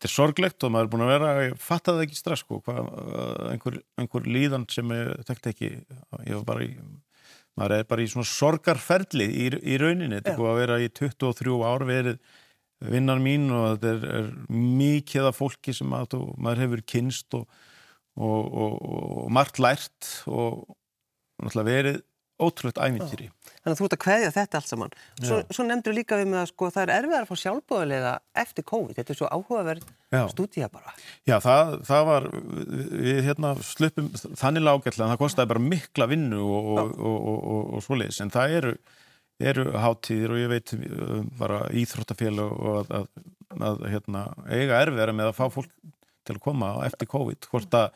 Þetta 0.01 0.10
er 0.10 0.13
sorglegt 0.15 0.63
og 0.65 0.72
maður 0.74 0.88
er 0.88 0.89
búin 0.89 1.01
að 1.06 1.10
vera, 1.12 1.32
ég 1.46 1.51
fatt 1.62 1.89
að 1.91 2.00
það 2.00 2.08
ekki 2.08 2.15
strax 2.18 2.41
sko, 2.41 2.58
hvað, 2.65 2.88
einhver, 3.51 3.75
einhver 4.01 4.24
líðan 4.25 4.63
sem 4.74 4.94
ég 4.96 5.12
tekti 5.27 5.51
ekki, 5.51 5.70
ég 6.25 6.39
var 6.39 6.48
bara 6.48 6.63
í 6.65 6.72
maður 7.60 7.75
er 7.75 7.86
bara 7.86 8.01
í 8.01 8.08
svona 8.10 8.25
sorgarferli 8.25 9.27
í, 9.30 9.46
í 9.62 9.77
rauninni, 9.77 10.18
þetta 10.18 10.34
er 10.34 10.39
búið 10.39 10.51
að 10.56 10.60
vera 10.63 10.80
í 10.82 10.88
23 10.98 11.60
ár 11.70 11.86
verið 11.86 12.18
vinnar 12.82 13.22
mín 13.22 13.50
og 13.54 13.76
þetta 13.76 13.92
er, 13.94 14.06
er 14.20 14.30
mikið 14.52 15.30
af 15.30 15.38
fólki 15.38 15.76
sem 15.78 15.92
að, 15.96 16.18
maður 16.38 16.64
hefur 16.66 16.86
kynst 16.94 17.38
og, 17.38 17.46
og, 18.18 18.40
og, 18.46 18.78
og 19.26 19.28
margt 19.34 19.62
lært 19.62 20.14
og 20.30 20.66
verið 21.42 22.02
ótrúlega 22.42 22.88
ævintýri. 22.88 23.28
Þannig 23.62 23.76
að 23.76 23.80
þú 23.80 23.86
ert 23.86 23.96
að 23.96 24.02
kveðja 24.02 24.32
þetta 24.36 24.60
allt 24.60 24.70
saman. 24.70 24.96
Svo, 25.22 25.40
svo 25.54 25.66
nefndur 25.68 25.96
líka 25.96 26.18
við 26.20 26.32
með 26.32 26.40
að 26.42 26.48
sko, 26.50 26.70
það 26.74 26.84
er 26.84 26.94
erfiðar 26.96 27.26
að 27.26 27.30
fá 27.30 27.42
sjálfbóðilega 27.44 28.14
eftir 28.44 28.66
COVID. 28.72 28.96
Þetta 28.98 29.14
er 29.14 29.20
svo 29.20 29.30
áhugaverð 29.30 29.92
stúdíja 30.34 30.70
bara. 30.74 30.96
Já, 31.30 31.36
það, 31.44 31.76
það 31.90 32.08
var, 32.10 32.28
við 33.06 33.22
hérna 33.28 33.54
slupum 33.66 34.10
þannig 34.18 34.66
lágætlega 34.66 35.06
en 35.06 35.14
það 35.14 35.22
kostiði 35.22 35.52
bara 35.54 35.66
mikla 35.68 36.10
vinnu 36.12 36.42
og, 36.42 36.82
og, 36.82 37.16
og, 37.22 37.62
og 37.78 37.86
svoleiðis. 37.86 38.22
En 38.26 38.34
það 38.34 38.58
eru, 38.58 38.76
eru 39.51 39.67
hátíðir 39.83 40.36
og 40.36 40.41
ég 40.41 40.51
veit 40.51 40.74
bara 41.39 41.63
íþróttafélag 41.81 42.55
og 42.55 42.79
að, 42.81 42.95
að, 43.00 43.67
að 43.69 43.83
hérna, 43.91 44.24
eiga 44.48 44.81
erfiðara 44.86 45.17
með 45.17 45.31
að 45.31 45.38
fá 45.39 45.45
fólk 45.57 45.71
til 46.27 46.38
að 46.38 46.43
koma 46.45 46.74
eftir 46.86 47.10
COVID. 47.12 47.50
Hvort 47.51 47.77
að 47.77 47.89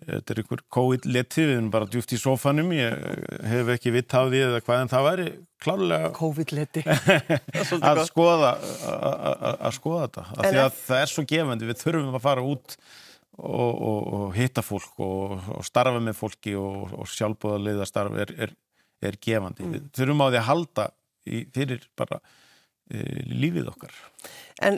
þetta 0.00 0.32
er 0.32 0.40
einhver 0.40 0.62
COVID-leti, 0.72 1.44
við 1.44 1.56
erum 1.56 1.70
bara 1.72 1.88
djúft 1.90 2.14
í 2.14 2.18
sofanum, 2.20 2.70
ég 2.72 2.94
hef 3.50 3.70
ekki 3.74 3.92
vitt 3.94 4.14
á 4.16 4.22
því 4.22 4.42
eða 4.46 4.62
hvað 4.64 4.84
en 4.84 4.92
það 4.92 5.06
væri 5.08 5.26
klálega 5.60 6.10
COVID-leti. 6.16 6.84
Að 7.90 8.02
skoða 8.08 8.54
að 8.56 9.76
skoða 9.76 10.06
þetta, 10.06 10.26
því 10.40 10.62
að 10.64 10.72
það 10.78 11.02
er 11.02 11.12
svo 11.12 11.26
gefandi, 11.34 11.68
við 11.68 11.80
þurfum 11.82 12.16
að 12.16 12.24
fara 12.24 12.46
út 12.46 12.76
og, 13.40 13.74
og, 13.74 14.00
og 14.16 14.34
hitta 14.36 14.64
fólk 14.64 15.04
og, 15.04 15.36
og 15.56 15.66
starfa 15.66 16.00
með 16.02 16.18
fólki 16.18 16.56
og 16.60 17.06
sjálfbúðarleiða 17.12 17.88
starf 17.88 18.16
er, 18.24 18.34
er, 18.46 18.54
er 19.08 19.18
gefandi, 19.22 19.64
mm. 19.66 19.74
við 19.74 19.88
þurfum 19.96 20.22
á 20.22 20.26
því 20.28 20.40
að 20.40 20.48
halda 20.50 20.86
í, 21.24 21.42
fyrir 21.54 21.84
bara 21.98 22.20
e, 22.90 23.04
lífið 23.30 23.70
okkar 23.72 23.96
En 24.60 24.76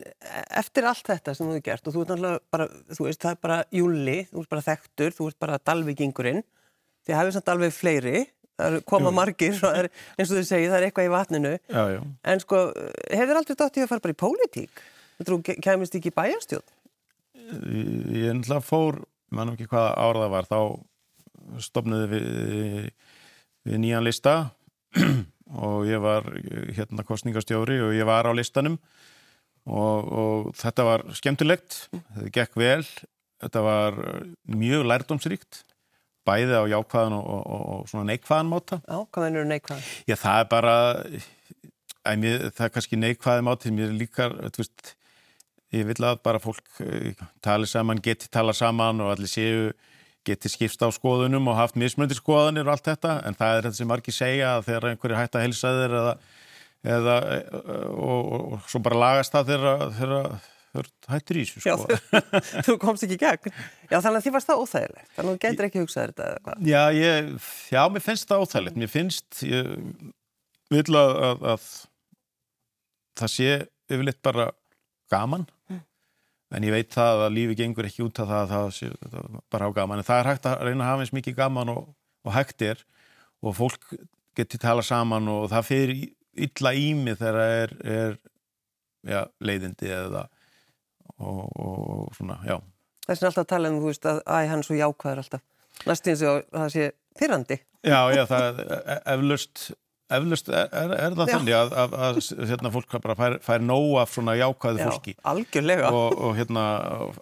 eftir 0.55 0.87
allt 0.87 1.09
þetta 1.09 1.35
sem 1.35 1.47
þú 1.47 1.57
hefði 1.57 1.65
gert 1.67 1.89
og 1.89 1.95
þú 1.95 2.03
ert 2.03 2.13
náttúrulega 2.13 2.43
bara, 2.55 2.67
þú 2.95 3.07
veist, 3.09 3.23
það 3.25 3.33
er 3.35 3.41
bara 3.43 3.57
júli, 3.75 4.19
þú 4.31 4.45
ert 4.45 4.53
bara 4.53 4.65
þekktur, 4.69 5.17
þú 5.17 5.27
ert 5.31 5.39
bara 5.43 5.59
dalvíkingurinn, 5.71 6.45
því 7.03 7.17
hafið 7.19 7.37
samt 7.37 7.51
alveg 7.51 7.75
fleiri, 7.75 8.23
það 8.61 8.77
koma 8.93 9.11
jú. 9.11 9.17
margir, 9.17 9.59
er, 9.81 9.89
eins 10.15 10.31
og 10.31 10.39
þú 10.39 10.45
segir, 10.47 10.71
það 10.71 10.79
er 10.79 10.87
eitthvað 10.87 11.09
í 11.09 11.13
vatninu, 11.17 11.53
já, 11.67 11.83
já. 11.97 11.99
en 12.31 12.45
sko, 12.45 12.61
hefur 13.11 13.41
aldrei 13.41 13.59
dótt 13.59 13.81
í 13.81 13.83
að 13.83 13.91
fara 13.91 14.07
bara 14.07 14.15
í 14.15 14.21
pólitík? 14.23 14.85
Þú 15.23 15.41
kemist 15.63 15.99
ekki 15.99 16.11
í 16.13 16.15
bæjarstjón? 16.15 16.65
Ég 17.43 18.31
ennlega 18.31 18.63
fór, 18.63 19.03
mannum 19.35 19.59
ekki 19.59 19.69
hvaða 19.71 19.97
ára 19.99 20.23
það 20.25 20.33
var, 20.37 20.49
þá 20.53 21.63
stopnaði 21.67 22.09
við, 22.13 22.31
við 23.67 23.81
nýjan 23.83 24.05
lista 24.07 24.35
og 25.67 25.87
ég 25.89 26.03
var 26.03 26.29
hérna 26.77 27.05
kostningastjóri 27.07 27.81
og 27.85 27.97
ég 27.97 28.09
var 28.09 28.29
á 28.29 28.33
listanum 28.35 28.79
og, 29.67 30.09
og 30.13 30.49
þetta 30.59 30.87
var 30.87 31.05
skemmtilegt, 31.15 31.85
þetta 31.93 32.33
gekk 32.35 32.57
vel, 32.59 32.87
þetta 33.43 33.63
var 33.63 34.01
mjög 34.51 34.89
lærdomsríkt, 34.91 35.63
bæði 36.27 36.59
á 36.59 36.65
jákvæðan 36.71 37.15
og, 37.19 37.29
og, 37.31 37.63
og 37.77 37.87
svona 37.91 38.09
neikvæðan 38.11 38.51
máta. 38.51 38.81
Já, 38.87 38.99
hvað 39.15 39.29
er 39.29 39.49
neikvæðan? 39.53 39.87
Já, 40.11 40.17
það 40.19 40.41
er 40.41 40.51
bara, 40.51 40.75
mér, 42.19 42.49
það 42.51 42.67
er 42.67 42.75
kannski 42.75 42.99
neikvæði 42.99 43.47
máti, 43.47 43.75
mér 43.75 43.95
líkar, 43.99 44.37
þú 44.51 44.65
veist, 44.65 44.93
ég 45.73 45.89
vil 45.89 45.99
að 46.05 46.21
bara 46.27 46.43
fólk 46.43 46.83
eh, 46.85 47.25
tala 47.45 47.69
saman, 47.69 48.03
geti 48.03 48.31
tala 48.33 48.55
saman 48.57 49.01
og 49.05 49.15
allir 49.15 49.31
séu 49.31 49.71
geti 50.27 50.51
skipst 50.53 50.83
á 50.85 50.89
skoðunum 50.95 51.51
og 51.51 51.59
haft 51.59 51.79
mismöndir 51.81 52.19
skoðunir 52.19 52.69
og 52.69 52.77
allt 52.77 52.89
þetta, 52.93 53.19
en 53.27 53.37
það 53.39 53.57
er 53.57 53.67
þetta 53.67 53.81
sem 53.81 53.91
margir 53.91 54.17
segja 54.17 54.57
að 54.57 54.69
þegar 54.71 54.89
einhverju 54.93 55.19
hægt 55.19 55.39
að 55.39 55.47
helsa 55.49 55.75
þeir 55.81 55.99
eða 55.99 56.17
eða, 56.83 57.19
og, 57.93 58.23
og, 58.23 58.49
og 58.57 58.71
svo 58.71 58.81
bara 58.83 58.99
lagast 58.99 59.35
það 59.35 59.53
þegar 59.53 60.33
hættir 61.13 61.39
í 61.43 61.45
þessu 61.45 61.61
sko. 61.63 62.25
þú 62.67 62.77
komst 62.81 63.05
ekki 63.07 63.19
í 63.19 63.21
gegn 63.21 63.53
Já, 63.91 63.99
þannig 63.99 64.19
að 64.19 64.25
þið 64.25 64.35
varst 64.37 64.51
það 64.51 64.63
óþægilegt 64.63 65.13
þannig 65.17 65.29
að 65.29 65.37
þú 65.37 65.43
getur 65.45 65.69
ekki 65.69 65.83
hugsað 65.83 66.11
þetta 66.11 66.29
eða 66.29 66.43
hvað 66.47 66.71
Já, 66.71 66.83
ég, 66.97 67.31
já, 67.75 67.83
mér 67.93 68.05
finnst 68.07 68.31
það 68.31 68.45
óþægilegt 68.45 68.81
mér 68.83 68.93
finnst 68.93 69.43
ég 69.47 69.73
vil 70.73 70.99
að, 71.03 71.15
að, 71.29 71.47
að 71.53 71.69
það 73.21 73.35
sé 73.35 73.51
yfirleitt 73.93 74.23
bara 74.25 74.49
gaman 75.13 75.45
mm. 75.69 75.83
En 76.53 76.67
ég 76.67 76.75
veit 76.75 76.91
það 76.93 77.27
að 77.27 77.35
lífi 77.37 77.59
gengur 77.63 77.89
ekki 77.89 78.05
út 78.05 78.23
af 78.23 78.31
það 78.31 78.43
að 78.43 78.53
það 78.53 78.67
sé 78.77 78.91
það 79.03 79.37
bara 79.55 79.69
á 79.69 79.77
gaman. 79.77 80.03
En 80.03 80.09
það 80.09 80.21
er 80.21 80.31
hægt 80.31 80.49
að 80.51 80.65
reyna 80.67 80.85
að 80.85 80.91
hafa 80.91 81.07
eins 81.07 81.15
mikið 81.17 81.39
gaman 81.39 81.73
og, 81.73 81.87
og 82.27 82.37
hægt 82.37 82.67
er 82.67 82.83
og 83.43 83.57
fólk 83.59 83.95
getur 84.39 84.63
tala 84.63 84.85
saman 84.87 85.31
og 85.33 85.49
það 85.53 85.69
fyrir 85.69 86.05
illa 86.47 86.75
ími 86.77 87.17
þegar 87.19 87.41
það 87.41 87.57
er, 87.63 87.75
er 87.97 88.19
já, 89.13 89.21
leiðindi 89.43 89.91
eða 89.93 90.27
og, 91.19 91.43
og 91.53 92.15
svona, 92.17 92.39
já. 92.47 92.57
Það 93.03 93.15
er 93.17 93.29
alltaf 93.29 93.43
að 93.43 93.51
tala 93.51 93.73
um, 93.73 93.81
þú 93.83 93.91
veist, 93.91 94.07
að 94.09 94.23
æ, 94.23 94.37
hann 94.53 94.63
er 94.63 94.69
svo 94.69 94.79
jákvæður 94.79 95.23
alltaf. 95.25 95.45
Næstíðin 95.89 96.19
sem 96.21 96.43
það 96.53 96.73
sé 96.73 96.89
fyrrandi 97.19 97.59
Já, 97.83 97.99
já, 98.15 98.23
það 98.31 98.61
er 98.63 99.01
eflaust 99.11 99.63
eflaust 100.19 100.49
er, 100.53 100.69
er, 100.71 100.95
er 100.97 101.17
það 101.19 101.31
já. 101.31 101.35
þannig 101.37 101.57
að, 101.59 101.75
að, 101.83 101.97
að 102.07 102.21
hérna, 102.51 102.73
fólk 102.75 102.97
bara 103.05 103.17
fær, 103.19 103.37
fær 103.45 103.65
nóg 103.65 103.99
af 104.03 104.15
svona 104.15 104.35
jákvæðu 104.39 104.87
fólki 104.89 105.15
Já, 105.15 105.21
algjörlega 105.33 105.93
og, 105.97 106.19
og 106.29 106.35
hérna, 106.39 106.65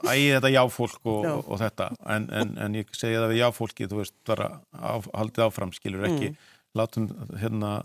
ægi 0.05 0.31
þetta 0.37 0.53
jáfólk 0.55 1.01
og, 1.05 1.21
já. 1.27 1.33
og, 1.35 1.45
og 1.47 1.63
þetta 1.63 1.91
en, 2.17 2.29
en, 2.41 2.57
en 2.67 2.79
ég 2.81 2.91
segi 2.97 3.19
það 3.19 3.33
við 3.35 3.43
jáfólki, 3.43 3.91
þú 3.91 4.01
veist, 4.03 4.17
bara 4.29 4.51
á, 4.75 4.93
haldið 5.09 5.47
áfram, 5.47 5.75
skilur 5.77 6.09
ekki 6.11 6.33
mm. 6.33 6.51
látum 6.81 7.11
hérna 7.41 7.77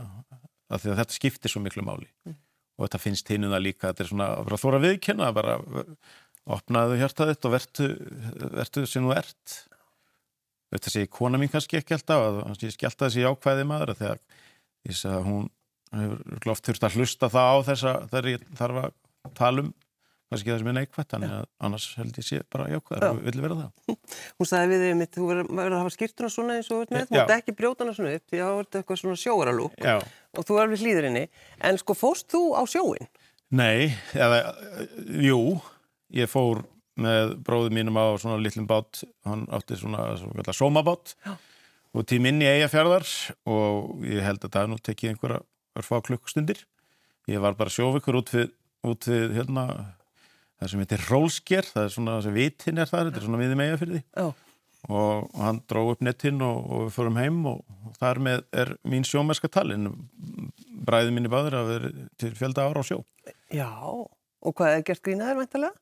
af 0.70 0.82
því 0.82 0.94
að 0.94 1.00
þetta 1.04 1.20
skiptir 1.20 1.54
svo 1.54 1.62
miklu 1.64 1.86
máli 1.86 2.08
mm. 2.26 2.38
og 2.78 2.88
þetta 2.88 3.04
finnst 3.04 3.32
hinn 3.32 3.48
um 3.48 3.54
það 3.54 3.66
líka 3.68 3.92
þetta 3.92 4.06
er 4.06 4.12
svona 4.12 4.32
að 4.42 4.58
þóra 4.64 4.82
viðkynna 4.84 5.32
bara 5.36 5.60
opnaðu 6.56 7.00
hjartaðitt 7.00 7.48
og 7.48 7.56
vertu 7.56 7.90
vertu 8.54 8.86
sem 8.90 9.06
þú 9.06 9.16
ert 9.16 9.60
þetta 10.74 10.94
sé 10.94 11.06
kona 11.12 11.40
mín 11.42 11.52
kannski 11.52 11.80
ekki 11.80 11.96
alltaf 11.98 12.42
að 12.44 12.66
ég 12.66 12.76
skellt 12.76 13.00
að 13.00 13.08
þessi 13.08 13.24
jákvæði 13.26 13.68
maður 13.70 13.94
að 13.94 14.02
þegar 14.04 14.35
ég 14.86 15.00
sagði 15.00 15.18
að 15.18 15.28
hún 15.30 15.50
hefur 15.96 16.54
oft 16.54 16.70
þurft 16.70 16.86
að 16.88 17.00
hlusta 17.00 17.32
það 17.32 17.50
á 17.52 17.58
þessa 17.72 17.96
þegar 18.12 18.32
ég 18.34 18.46
þarf 18.60 18.82
að 18.84 19.36
tala 19.38 19.66
um 19.66 19.74
kannski 20.26 20.50
það 20.50 20.62
sem 20.62 20.70
er 20.70 20.76
neikvætt, 20.76 21.10
þannig 21.14 21.34
að 21.36 21.46
annars 21.68 21.86
held 22.00 22.18
ég 22.18 22.26
sé 22.26 22.40
bara 22.52 22.66
jákvæðar 22.72 23.12
og 23.12 23.20
vilja 23.28 23.44
vera 23.46 23.58
það. 23.60 24.00
Hún 24.40 24.50
sagði 24.50 24.72
við 24.72 24.84
þig 24.86 24.96
mitt, 25.00 25.12
þú 25.14 25.28
verður 25.30 25.76
að 25.76 25.76
hafa 25.78 25.94
skýrtuna 25.94 26.30
svona 26.34 26.56
eins 26.58 26.70
og 26.74 26.82
veist 26.82 26.94
með, 26.96 27.06
þú 27.12 27.20
ert 27.22 27.34
ekki 27.36 27.56
brjótana 27.60 27.94
svona 27.96 28.16
upp 28.18 28.32
því 28.32 28.42
það 28.42 28.56
verður 28.58 28.80
eitthvað 28.82 29.02
svona 29.04 29.22
sjóaralúk 29.22 29.86
og 29.86 30.48
þú 30.50 30.60
er 30.62 30.72
við 30.74 30.86
hlýðurinni, 30.86 31.26
en 31.70 31.82
sko 31.82 31.98
fórst 31.98 32.30
þú 32.34 32.44
á 32.58 32.62
sjóin? 32.70 33.12
Nei, 33.56 33.94
eða, 34.18 34.42
jú, 35.22 35.42
ég 36.18 36.32
fór 36.32 36.66
með 37.00 37.36
bróðum 37.46 37.78
mínum 37.78 38.00
á 38.02 38.18
svona 38.18 38.42
litlum 38.42 38.66
bát, 38.68 39.04
hann 39.28 39.46
átti 39.54 39.78
svona, 39.78 40.16
svona 40.18 40.56
sómabát. 40.56 41.14
Og 41.30 41.55
inn 42.32 42.42
í 42.44 42.48
eigafjörðar 42.50 43.06
og 43.48 44.06
ég 44.08 44.24
held 44.26 44.44
að 44.44 44.56
það 44.56 44.72
nú 44.72 44.80
tekið 44.84 45.12
einhverja 45.12 45.44
örfá 45.80 46.00
klukkustundir. 46.04 46.64
Ég 47.30 47.42
var 47.42 47.56
bara 47.58 47.74
sjóvikur 47.74 48.20
út 48.20 48.32
við, 48.34 48.50
út 48.86 49.08
við 49.10 49.36
hérna, 49.38 49.66
það 50.60 50.72
sem 50.72 50.84
heitir 50.84 51.06
rólsker, 51.10 51.70
það 51.72 51.88
er 51.88 51.94
svona 51.96 52.18
sem 52.26 52.36
vitinn 52.36 52.82
er 52.82 52.90
það, 52.90 53.10
þetta 53.10 53.22
er 53.22 53.28
svona 53.28 53.42
viðið 53.42 53.62
megja 53.62 53.80
fyrir 53.82 53.98
því. 53.98 54.04
Oh. 54.22 54.42
Og 54.86 55.40
hann 55.42 55.62
dró 55.66 55.82
upp 55.90 56.04
nettinn 56.06 56.44
og, 56.46 56.60
og 56.70 56.84
við 56.84 56.92
fórum 56.94 57.18
heim 57.18 57.40
og, 57.50 57.64
og 57.88 57.96
þar 57.98 58.22
með 58.28 58.44
er 58.62 58.76
mín 58.86 59.08
sjómerska 59.08 59.50
talin. 59.50 59.90
Bræði 60.86 61.16
mín 61.16 61.26
í 61.26 61.32
báður 61.34 61.58
að 61.62 61.72
vera 61.72 61.94
til 62.22 62.36
fjölda 62.38 62.68
ára 62.68 62.86
á 62.86 62.90
sjó. 62.92 63.00
Já, 63.50 63.72
og 64.46 64.54
hvað 64.54 64.76
er 64.76 64.86
gert 64.92 65.06
grínaður 65.08 65.42
mæntalega? 65.42 65.74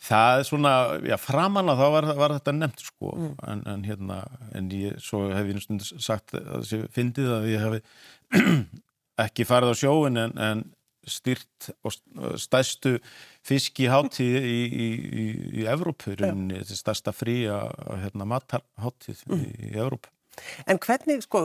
Það 0.00 0.38
er 0.38 0.46
svona, 0.48 0.74
já, 1.04 1.16
framanna 1.20 1.74
þá 1.76 1.86
var, 1.92 2.06
var 2.16 2.34
þetta 2.38 2.52
nefnt 2.56 2.84
sko, 2.86 3.10
mm. 3.12 3.32
en, 3.52 3.64
en 3.68 3.82
hérna, 3.84 4.20
en 4.56 4.70
ég, 4.72 4.96
svo 5.04 5.26
hef 5.28 5.50
ég 5.50 5.58
náttúrulega 5.58 6.04
sagt 6.06 6.32
að 6.38 6.46
þessi 6.54 6.78
fyndið 6.94 7.32
að 7.36 7.48
ég 7.50 7.64
hef 7.66 8.46
ekki 9.26 9.44
farið 9.48 9.74
á 9.76 9.80
sjóin 9.82 10.22
en, 10.22 10.32
en 10.40 10.62
styrt 11.08 11.70
og 11.84 11.94
stærstu 12.40 12.96
fiskiháttíð 13.46 14.38
í, 14.40 14.56
í, 14.68 14.88
í, 15.24 15.26
í 15.60 15.68
Evrópu, 15.68 16.14
þetta 16.14 16.60
er 16.60 16.80
stærsta 16.80 17.14
fría 17.16 17.60
hérna, 18.02 18.28
matarháttíð 18.28 19.24
mm. 19.28 19.44
í, 19.44 19.72
Evrópu. 19.74 20.12
En 20.70 20.80
hvernig, 20.80 21.24
sko, 21.26 21.44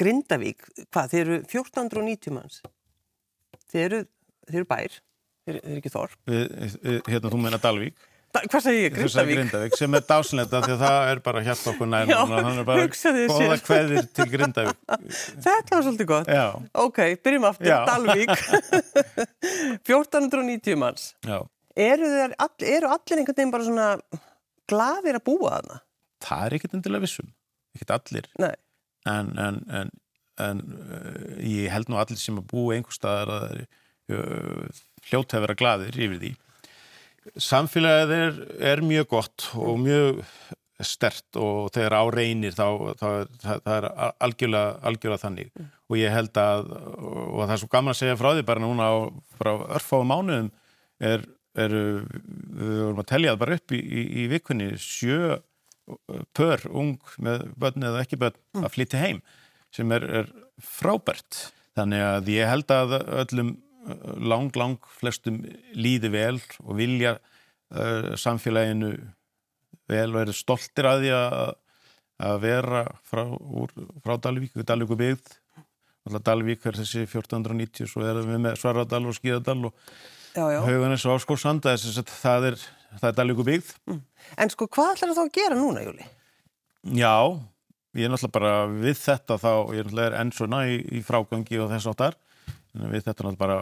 Grindavík, 0.00 0.64
hvað, 0.94 1.12
þeir 1.12 1.24
eru 1.24 1.40
1490 1.42 2.36
manns, 2.36 2.60
þeir 3.72 3.84
eru, 3.86 4.04
þeir 4.48 4.60
eru 4.62 4.70
bær, 4.70 5.00
þeir 5.44 5.60
eru 5.60 5.78
ekki 5.78 5.94
þorp. 5.94 6.18
Hérna, 6.32 7.30
þú 7.30 7.40
meina 7.40 7.60
Dalvík. 7.62 8.10
Da, 8.34 8.40
hvað 8.50 8.64
segir 8.64 8.80
ég, 8.82 8.94
Grindavík? 8.96 9.36
Grindavík 9.38 9.76
sem 9.78 9.94
er 9.94 10.02
dáslenda 10.08 10.60
því 10.64 10.72
að 10.74 10.80
það 10.80 11.08
er 11.12 11.20
bara 11.22 11.42
hjart 11.46 11.66
okkur 11.70 11.86
nær 11.86 12.08
þannig 12.10 12.56
er 12.58 12.66
bara 12.66 12.86
goða 13.30 13.58
kveðir 13.62 14.08
til 14.10 14.26
Grindavík 14.32 14.80
Þetta 15.44 15.76
var 15.76 15.84
svolítið 15.86 16.08
gott 16.10 16.30
Já. 16.34 16.46
Ok, 16.82 16.98
byrjum 17.22 17.46
aftur, 17.46 17.68
Já. 17.70 17.76
Dalvík 17.86 18.32
1490 19.86 20.80
manns 20.82 21.04
Já. 21.22 21.36
Eru, 21.84 22.10
þeir, 22.10 22.34
all, 22.42 22.52
eru 22.74 22.90
allir 22.96 23.22
einhvern 23.22 23.38
veginn 23.38 23.54
bara 23.54 23.68
svona 23.68 23.88
gladir 24.70 25.20
að 25.20 25.26
búa 25.30 25.52
þarna? 25.54 25.78
Það 26.24 26.44
er 26.48 26.58
ekkert 26.58 26.76
endilega 26.80 27.06
vissum 27.06 27.30
ekkert 27.76 27.94
allir 28.00 28.30
en, 28.42 29.30
en, 29.38 29.62
en, 29.78 29.94
en 30.42 30.66
uh, 30.74 31.38
ég 31.38 31.70
held 31.70 31.86
nú 31.92 32.02
allir 32.02 32.18
sem 32.18 32.42
að 32.42 32.50
búa 32.50 32.74
einhver 32.74 32.98
staðar 32.98 33.30
að 33.36 33.46
það 33.46 33.62
er 33.62 34.82
hljótt 35.10 35.36
að 35.36 35.46
vera 35.46 35.58
gladir 35.60 36.00
yfir 36.06 36.20
því 36.22 36.34
Samfélagið 37.40 38.10
er, 38.12 38.40
er 38.72 38.82
mjög 38.84 39.06
gott 39.14 39.46
og 39.56 39.78
mjög 39.80 40.18
stert 40.84 41.38
og 41.38 41.70
þegar 41.74 41.94
á 41.96 42.04
reynir 42.12 42.54
þá, 42.56 42.66
þá 42.98 43.06
það, 43.40 43.60
það 43.64 43.76
er 43.76 43.86
algjörlega, 44.26 44.74
algjörlega 44.90 45.22
þannig 45.22 45.50
mm. 45.54 45.70
og 45.88 45.98
ég 46.00 46.14
held 46.14 46.40
að 46.42 46.66
og 46.74 47.40
það 47.44 47.54
er 47.54 47.62
svo 47.62 47.70
gaman 47.72 47.94
að 47.94 48.00
segja 48.00 48.18
frá 48.20 48.30
því 48.32 48.44
bara 48.50 48.64
núna 48.64 48.90
á 48.90 48.94
örfáum 49.78 50.10
mánuðum 50.10 50.50
er, 50.98 51.24
er 51.54 51.76
við 51.78 52.76
vorum 52.82 53.02
að 53.04 53.10
tellja 53.12 53.34
það 53.34 53.42
bara 53.44 53.58
upp 53.60 53.76
í, 53.76 53.80
í, 53.80 54.04
í 54.24 54.26
vikunni 54.34 54.70
sjö 54.82 55.38
pör 56.36 56.64
ung 56.72 56.96
með 57.22 57.46
börn 57.60 57.88
eða 57.90 58.04
ekki 58.04 58.20
börn 58.20 58.38
mm. 58.56 58.64
að 58.66 58.74
flytja 58.74 59.02
heim 59.04 59.22
sem 59.74 59.90
er, 59.94 60.06
er 60.22 60.32
frábært 60.58 61.48
þannig 61.78 62.02
að 62.08 62.34
ég 62.34 62.50
held 62.50 62.74
að 62.74 62.98
öllum 63.22 63.54
lang, 64.24 64.50
lang 64.56 64.78
flestum 64.98 65.42
líði 65.76 66.10
vel 66.14 66.38
og 66.64 66.78
vilja 66.78 67.16
uh, 67.18 68.14
samfélaginu 68.20 68.94
vel 69.90 70.08
og 70.14 70.20
eru 70.22 70.34
stoltir 70.36 70.88
að 70.88 71.04
því 71.04 71.12
að, 71.18 71.54
að 72.28 72.42
vera 72.44 72.82
frá, 73.04 73.24
úr, 73.28 73.74
frá 74.04 74.16
Dalvík, 74.24 74.56
Dalvíku 74.64 74.98
byggð 74.98 75.38
Dalvík 76.24 76.66
er 76.68 76.76
þessi 76.76 77.06
1490 77.06 77.88
svo 77.88 78.04
erum 78.04 78.28
við 78.28 78.42
með 78.44 78.58
Svaradal 78.60 79.04
og 79.08 79.16
Skíðadal 79.16 79.70
og 79.70 79.94
Hauganes 80.34 81.04
og 81.06 81.18
Áskórsanda 81.18 81.76
það 82.10 82.50
er, 82.50 82.60
er 83.00 83.16
Dalvíku 83.16 83.46
byggð 83.46 83.72
mm. 83.88 84.02
En 84.40 84.52
sko 84.52 84.68
hvað 84.68 84.94
ætlar 84.96 85.12
það 85.12 85.18
þá 85.20 85.24
að 85.24 85.34
gera 85.38 85.58
núna, 85.60 85.84
Júli? 85.84 86.08
Já, 86.96 87.16
ég 87.96 88.06
er 88.06 88.12
náttúrulega 88.12 88.36
bara 88.36 88.54
við 88.68 89.00
þetta 89.00 89.40
þá, 89.40 89.52
ég 89.72 89.80
er 89.80 89.88
náttúrulega 89.88 90.20
enn 90.20 90.32
svona 90.36 90.64
í, 90.68 90.78
í 90.96 91.04
frágangi 91.04 91.60
og 91.60 91.72
þess 91.72 91.92
áttar 91.92 92.18
við 92.74 93.06
þetta 93.06 93.28
náttúrulega 93.28 93.40
bara 93.40 93.58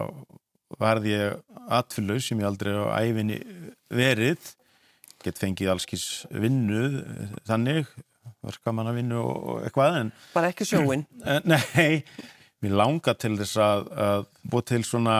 varði 0.81 1.13
ég 1.13 1.59
atfyllaus 1.69 2.27
sem 2.27 2.39
ég 2.41 2.49
aldrei 2.49 2.73
á 2.73 2.97
æfinni 3.05 3.39
verið. 3.93 4.53
Gett 5.23 5.39
fengið 5.39 5.71
allskís 5.71 6.07
vinnu 6.33 6.81
þannig, 7.47 7.87
verkamanna 8.43 8.93
vinnu 8.95 9.21
og 9.21 9.61
eitthvað 9.63 9.99
en 10.01 10.09
bara 10.33 10.49
ekki 10.51 10.67
sjóin 10.67 11.05
nei, 11.53 12.03
mér 12.63 12.75
langar 12.79 13.15
til 13.19 13.37
þess 13.39 13.59
að, 13.63 13.87
að 14.05 14.25
búið 14.51 14.65
til 14.73 14.81
svona, 14.87 15.17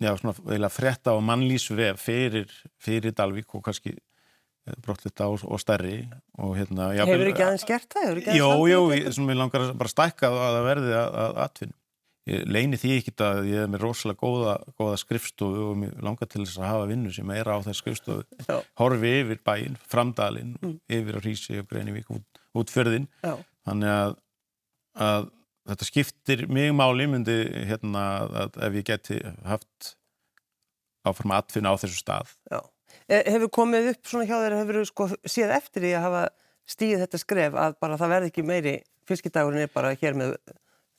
já, 0.00 0.14
svona 0.20 0.72
frétta 0.72 1.16
og 1.16 1.20
mannlýsvef 1.28 2.00
fyrir, 2.00 2.56
fyrir 2.80 3.12
Dalvík 3.16 3.52
og 3.58 3.64
kannski 3.66 3.94
brottlita 4.84 5.26
og, 5.28 5.42
og 5.44 5.60
stærri 5.60 5.98
og 6.38 6.56
hérna 6.56 6.92
Hefur 6.94 7.28
ekki 7.32 7.44
aðeins 7.44 7.68
gert 7.68 7.92
það? 7.92 8.22
Jó, 8.38 8.50
jó, 8.70 8.80
mér 9.26 9.40
langar 9.40 9.68
bara 9.74 9.90
að 9.90 9.94
stækka 9.96 10.30
að 10.30 10.42
það 10.42 10.66
verði 10.70 10.98
að, 10.98 11.16
að 11.24 11.40
atvinna 11.46 11.78
ég 12.30 12.44
leini 12.46 12.78
því 12.78 12.92
ekki 13.00 13.14
að 13.24 13.48
ég 13.50 13.64
er 13.64 13.70
með 13.70 13.82
rosalega 13.82 14.22
góða, 14.22 14.54
góða 14.78 14.98
skrifstofu 15.00 15.64
og 15.72 15.78
mér 15.80 15.94
langar 16.06 16.28
til 16.30 16.44
þess 16.44 16.60
að 16.60 16.68
hafa 16.70 16.88
vinnu 16.92 17.14
sem 17.14 17.32
er 17.34 17.50
á 17.50 17.56
þess 17.64 17.82
skrifstofu 17.82 18.44
Já. 18.46 18.58
horfi 18.78 19.14
yfir 19.22 19.40
bæinn, 19.42 19.78
framdalinn 19.90 20.52
mm. 20.60 20.76
yfir 20.98 21.18
á 21.18 21.20
Rísi 21.24 21.58
og 21.58 21.70
Greinivík 21.70 22.12
út, 22.14 22.42
út 22.58 22.70
förðinn 22.70 23.08
þannig 23.22 23.94
að, 23.94 24.14
að 25.08 25.26
þetta 25.72 25.88
skiptir 25.88 26.46
mig 26.50 26.70
máli 26.78 27.08
myndi 27.10 27.40
hérna 27.70 28.06
að 28.44 28.62
ef 28.68 28.78
ég 28.78 28.86
geti 28.92 29.18
haft 29.46 29.96
áfram 31.06 31.34
aðfinna 31.34 31.74
á 31.74 31.80
þessu 31.82 31.98
stað 32.04 32.36
Já. 32.46 32.62
E, 33.10 33.18
hefur 33.34 33.50
komið 33.58 33.92
upp 33.96 34.06
svona 34.06 34.28
hjá 34.30 34.36
þeir 34.38 34.58
hefur 34.60 34.84
sko 34.86 35.10
séð 35.26 35.56
eftir 35.58 35.88
því 35.88 35.94
að 35.98 36.06
hafa 36.06 36.24
stíð 36.70 37.00
þetta 37.02 37.18
skref 37.18 37.56
að 37.58 37.78
bara 37.82 37.98
það 37.98 38.14
verði 38.14 38.30
ekki 38.30 38.46
meiri 38.46 38.74
fiskidagurinn 39.10 39.66
er 39.66 39.72
bara 39.72 39.96
hér 39.98 40.14
með 40.14 40.36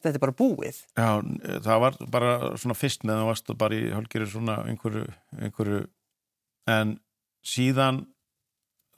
þetta 0.03 0.19
er 0.19 0.23
bara 0.23 0.37
búið. 0.37 0.79
Já, 0.99 1.09
það 1.65 1.83
var 1.85 1.99
bara 2.13 2.33
svona 2.59 2.77
fyrst 2.77 3.05
með 3.07 3.21
það 3.21 3.29
varst 3.31 3.53
bara 3.63 3.77
í 3.77 3.91
hálgirir 3.93 4.31
svona 4.31 4.57
einhverju, 4.69 5.05
einhverju 5.39 5.83
en 6.73 6.97
síðan 7.43 8.03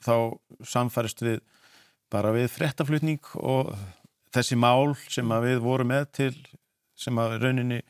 þá 0.04 0.16
samfærist 0.66 1.22
við 1.24 1.40
bara 2.12 2.32
við 2.34 2.50
frettaflutning 2.54 3.22
og 3.40 3.72
þessi 4.34 4.58
mál 4.58 4.94
sem 5.10 5.30
við 5.42 5.62
vorum 5.64 5.90
með 5.90 6.10
til 6.20 6.34
sem 6.96 7.16
að 7.20 7.38
rauninni 7.42 7.80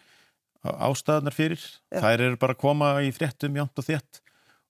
ástæðanar 0.67 1.35
fyrir, 1.35 1.63
Já. 1.93 2.01
þær 2.03 2.25
eru 2.25 2.39
bara 2.43 2.57
að 2.57 2.63
koma 2.63 2.89
í 3.07 3.13
frettum 3.15 3.59
jánt 3.59 3.79
og 3.79 3.87
þétt 3.87 4.21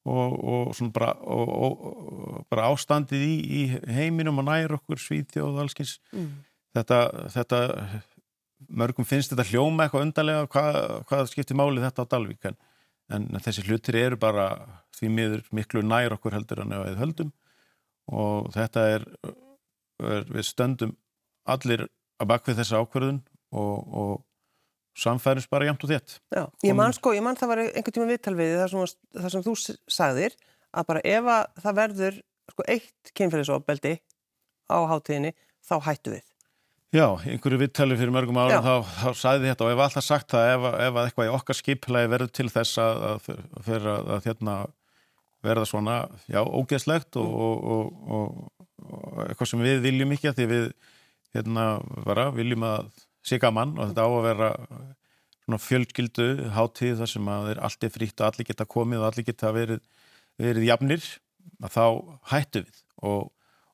og, 0.06 0.34
og 0.36 0.74
svona 0.76 0.92
bara, 0.94 1.12
og, 1.24 1.52
og, 1.66 2.42
bara 2.52 2.68
ástandið 2.70 3.24
í, 3.24 3.36
í 3.60 3.94
heiminum 3.96 4.42
og 4.42 4.48
nær 4.50 4.76
okkur 4.76 5.00
svíþjóð 5.02 5.54
og 5.54 5.62
allskins 5.64 5.96
mm. 6.12 6.28
þetta, 6.76 7.00
þetta 7.34 7.60
mörgum 8.68 9.06
finnst 9.08 9.32
þetta 9.32 9.46
hljóma 9.50 9.86
eitthvað 9.86 10.06
undarlega 10.06 10.50
hvað, 10.52 10.78
hvað 11.10 11.30
skiptir 11.30 11.58
máli 11.58 11.82
þetta 11.84 12.06
á 12.06 12.10
Dalvík? 12.12 12.46
En, 12.48 12.58
en 13.12 13.42
þessi 13.42 13.64
hlutir 13.66 13.98
eru 14.00 14.18
bara 14.20 14.48
því 14.96 15.10
miður 15.12 15.42
miklu 15.54 15.82
nær 15.84 16.16
okkur 16.16 16.36
heldur 16.36 16.64
en 16.64 16.76
við 16.80 17.00
höldum. 17.02 17.32
Og 18.06 18.52
þetta 18.54 18.86
er, 18.94 19.06
er 20.02 20.30
við 20.30 20.46
stöndum 20.46 20.94
allir 21.46 21.86
að 22.20 22.30
bakvið 22.32 22.60
þessa 22.62 22.80
ákverðun 22.82 23.20
og, 23.56 23.74
og 24.00 24.12
samfærums 24.96 25.48
bara 25.52 25.68
jæmt 25.68 25.84
og 25.84 25.92
þétt. 25.92 26.18
Já, 26.32 26.44
ég 26.64 26.76
man 26.76 26.94
sko, 26.96 27.12
ég 27.16 27.24
man 27.24 27.36
það 27.36 27.52
var 27.52 27.62
einhvern 27.66 27.96
tíma 27.98 28.08
viðtalviði 28.10 28.60
þar 28.62 28.72
sem, 28.72 28.94
þar 29.18 29.34
sem 29.34 29.44
þú 29.44 29.56
sagðir 29.98 30.36
að 30.72 30.88
bara 30.88 31.02
ef 31.04 31.28
að 31.34 31.42
það 31.64 31.78
verður 31.80 32.22
sko 32.52 32.66
eitt 32.72 33.12
kynferðisofbeldi 33.18 33.94
á 34.72 34.78
hátíðinni 34.88 35.34
þá 35.66 35.76
hættu 35.88 36.14
við 36.14 36.24
Já, 36.96 37.10
einhverju 37.28 37.58
viðtali 37.60 37.96
fyrir 37.98 38.12
mörgum 38.14 38.38
árum 38.40 38.64
þá, 38.64 38.88
þá 38.88 39.08
sæði 39.20 39.50
þetta 39.50 39.64
og 39.66 39.70
ég 39.72 39.76
var 39.76 39.90
alltaf 39.90 40.04
sagt 40.06 40.32
það 40.32 40.50
ef, 40.54 40.66
ef 40.86 40.98
eitthvað 41.02 41.26
í 41.26 41.32
okkar 41.34 41.58
skiplagi 41.58 42.08
verður 42.12 42.30
til 42.38 42.46
þess 42.54 42.78
að, 42.80 43.02
að, 43.10 43.26
að, 43.66 43.88
að 44.14 44.28
hérna, 44.30 44.54
verða 45.44 45.66
svona, 45.68 45.96
já, 46.32 46.40
ógeðslegt 46.40 47.18
og, 47.20 47.28
mm. 47.28 47.74
og, 47.76 47.90
og, 48.16 49.26
eitthvað 49.26 49.52
sem 49.52 49.66
við 49.66 49.82
viljum 49.84 50.16
ekki 50.16 50.30
að 50.30 50.40
því 50.40 50.48
við 50.54 50.66
hérna 51.36 51.66
bara 52.06 52.30
viljum 52.32 52.64
að 52.64 52.90
sé 53.26 53.40
gaman 53.42 53.76
og 53.76 53.90
þetta 53.90 54.06
á 54.06 54.10
að 54.10 54.26
vera 54.30 54.50
svona 55.44 55.62
fjölskyldu 55.62 56.28
hátíð 56.56 57.00
þar 57.02 57.12
sem 57.12 57.32
að 57.36 57.50
er 57.52 57.64
allt 57.68 57.86
er 57.86 57.92
frítt 57.92 58.22
og 58.22 58.30
allir 58.30 58.48
geta 58.48 58.68
komið 58.76 59.02
og 59.02 59.10
allir 59.10 59.26
geta 59.26 59.52
verið, 59.54 59.82
verið 60.40 60.70
jafnir 60.70 61.10
að 61.60 61.76
þá 61.76 61.84
hættu 62.32 62.64
við 62.64 62.80
og, 63.02 63.26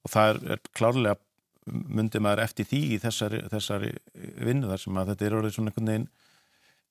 og 0.02 0.16
það 0.16 0.32
er, 0.32 0.42
er 0.56 0.66
klárlega 0.74 1.20
myndi 1.66 2.20
maður 2.22 2.42
eftir 2.44 2.66
því 2.66 2.80
í 2.96 3.00
þessari, 3.02 3.42
þessari 3.52 3.92
vinnu 4.42 4.70
þar 4.70 4.82
sem 4.82 4.98
að 4.98 5.12
þetta 5.12 5.26
er 5.26 5.36
orðið 5.38 5.56
svona 5.56 5.72
einhvern 5.72 5.90
veginn 5.92 6.08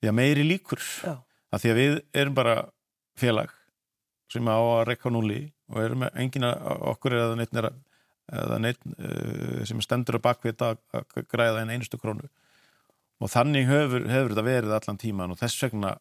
já, 0.02 0.12
meiri 0.16 0.46
líkur 0.48 0.84
Já. 1.04 1.16
að 1.52 1.64
því 1.64 1.72
að 1.72 1.80
við 1.82 1.96
erum 2.24 2.38
bara 2.38 2.56
félag 3.20 3.56
sem 4.32 4.48
á 4.48 4.56
að 4.58 4.86
rekka 4.88 5.12
núli 5.12 5.42
og 5.72 5.82
erum 5.84 6.06
engin 6.12 6.48
að 6.48 6.86
okkur 6.94 7.18
eða 7.18 7.40
neitt, 7.40 7.56
er 7.56 7.68
að, 7.68 7.82
eða 8.42 8.60
neitt 8.64 8.86
uh, 8.96 9.64
sem 9.68 9.82
stendur 9.84 10.22
á 10.24 10.26
bakvið 10.30 10.64
að, 10.70 10.80
að 10.96 11.26
græða 11.32 11.64
einn 11.64 11.74
einustu 11.76 12.00
krónu 12.00 12.30
og 13.22 13.30
þannig 13.32 13.68
hefur, 13.70 14.08
hefur 14.10 14.34
þetta 14.34 14.48
verið 14.48 14.78
allan 14.78 15.02
tíman 15.02 15.36
og 15.36 15.42
þess 15.42 15.66
vegna 15.68 15.98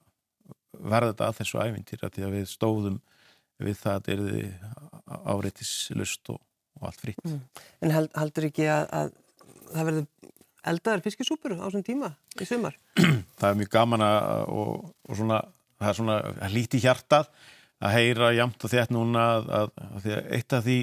verði 0.78 1.12
þetta 1.12 1.26
að 1.26 1.40
þessu 1.40 1.60
ævintýr 1.60 2.06
að 2.06 2.14
því 2.14 2.26
að 2.26 2.36
við 2.36 2.46
stóðum 2.50 3.00
við 3.60 3.80
það 3.82 3.96
að 3.96 4.06
þetta 4.06 4.14
er 4.14 5.18
áreitis 5.26 5.72
og, 6.30 6.38
og 6.78 6.90
allt 6.90 7.00
fritt. 7.02 7.24
Mm. 7.24 7.40
En 7.82 7.94
held, 7.94 8.10
heldur 8.16 8.48
ekki 8.50 8.68
að, 8.70 8.84
að 9.00 9.14
það 9.70 9.88
verður 9.90 10.06
eldaður 10.70 11.04
fiskisúpur 11.06 11.56
á 11.56 11.64
þessum 11.66 11.86
tíma 11.86 12.12
í 12.40 12.48
sumar? 12.48 12.76
það 13.40 13.48
er 13.48 13.58
mjög 13.62 13.72
gaman 13.72 14.04
að 14.04 14.20
og, 14.52 14.74
og 15.08 15.18
svona, 15.18 15.40
það 15.80 15.92
er 15.92 15.98
svona 16.00 16.50
líti 16.52 16.82
hjartað 16.82 17.30
að 17.80 17.94
heyra 17.96 18.30
jamt 18.36 18.64
og 18.64 18.72
þétt 18.72 18.92
núna 18.92 19.26
að, 19.38 19.50
að, 19.56 19.70
að 19.96 20.08
eitt 20.36 20.56
af 20.56 20.64
því 20.66 20.78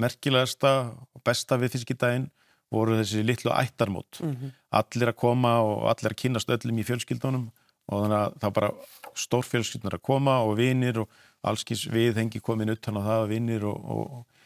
merkilegasta 0.00 0.74
og 0.88 1.24
besta 1.26 1.58
við 1.60 1.74
fiskidaginn 1.76 2.30
voru 2.72 2.96
þessi 3.00 3.24
litlu 3.26 3.50
ættarmót 3.52 4.20
mm 4.22 4.30
-hmm. 4.30 4.52
allir 4.80 5.10
að 5.10 5.20
koma 5.20 5.58
og 5.66 5.88
allir 5.90 6.12
að 6.12 6.20
kynast 6.22 6.48
öllum 6.48 6.78
í 6.78 6.86
fjölskyldunum 6.86 7.50
og 7.90 8.04
þannig 8.04 8.18
að 8.20 8.36
það 8.40 8.54
bara 8.58 8.70
stór 9.18 9.44
fjölskyldunar 9.44 9.98
að 9.98 10.06
koma 10.06 10.38
og 10.46 10.56
vinir 10.56 11.00
og 11.02 11.10
allskins 11.42 11.86
við 11.90 12.20
hengi 12.20 12.40
komin 12.40 12.70
utan 12.70 12.96
á 12.96 13.02
það 13.02 13.28
vinir 13.34 13.64
og, 13.64 13.78
og, 13.84 14.39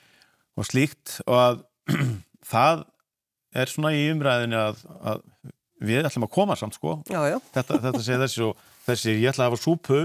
og 0.58 0.68
slíkt 0.68 1.18
og 1.26 1.38
að 1.38 1.62
það 2.52 2.84
er 3.54 3.70
svona 3.70 3.94
í 3.94 4.04
umræðinu 4.12 4.58
að, 4.58 4.82
að 5.00 5.24
við 5.84 6.08
ætlum 6.08 6.26
að 6.28 6.34
koma 6.34 6.56
samt 6.58 6.78
sko 6.78 6.98
já, 7.10 7.20
já. 7.30 7.38
Þetta, 7.56 7.80
þetta 7.86 8.04
segir 8.04 8.22
þessi 8.24 8.44
og 8.46 8.68
þessi 8.86 9.16
ég 9.16 9.32
ætla 9.32 9.46
að 9.46 9.52
hafa 9.52 9.62
súpu 9.62 10.00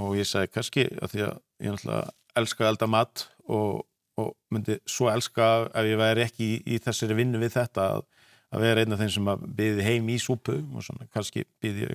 og 0.00 0.16
ég 0.18 0.28
sagði 0.28 0.52
kannski 0.54 0.86
að 1.00 1.14
því 1.14 1.22
að 1.26 1.38
ég 1.66 1.78
ætla 1.78 2.00
að 2.00 2.12
elska 2.40 2.64
að 2.64 2.72
elda 2.72 2.90
mat 2.90 3.24
og, 3.50 3.82
og 4.20 4.30
myndi 4.54 4.78
svo 4.88 5.10
elska 5.10 5.50
ef 5.74 5.88
ég 5.88 6.00
væri 6.00 6.24
ekki 6.26 6.46
í, 6.46 6.60
í 6.76 6.82
þessari 6.82 7.18
vinnu 7.18 7.40
við 7.42 7.56
þetta 7.56 7.88
að, 7.96 8.06
að 8.54 8.64
vera 8.66 8.84
einn 8.84 8.94
af 8.94 9.02
þeim 9.02 9.12
sem 9.16 9.32
byði 9.58 9.86
heim 9.88 10.12
í 10.14 10.20
súpu 10.22 10.60
og 10.60 10.86
svona 10.86 11.08
kannski 11.14 11.46
byði 11.62 11.90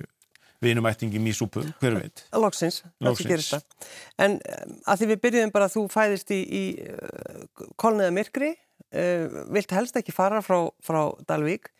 vinumættingi 0.64 1.20
í 1.20 1.34
súpu, 1.36 1.64
hver 1.80 1.98
veit 1.98 2.24
Lóksins, 2.36 2.82
sé 2.82 3.28
gerist 3.28 3.54
það 3.54 3.88
En 4.26 4.38
að 4.86 5.00
því 5.00 5.10
við 5.12 5.22
byrjuðum 5.26 5.54
bara 5.54 5.68
að 5.68 5.76
þú 5.76 5.86
fæðist 5.92 6.32
í, 6.34 6.40
í 6.42 6.64
uh, 6.86 7.66
kolniða 7.80 8.14
myrkri 8.16 8.52
uh, 8.54 9.42
vilt 9.52 9.76
helst 9.76 9.98
ekki 10.00 10.14
fara 10.16 10.42
frá, 10.44 10.62
frá 10.84 11.02
Dalvík 11.28 11.70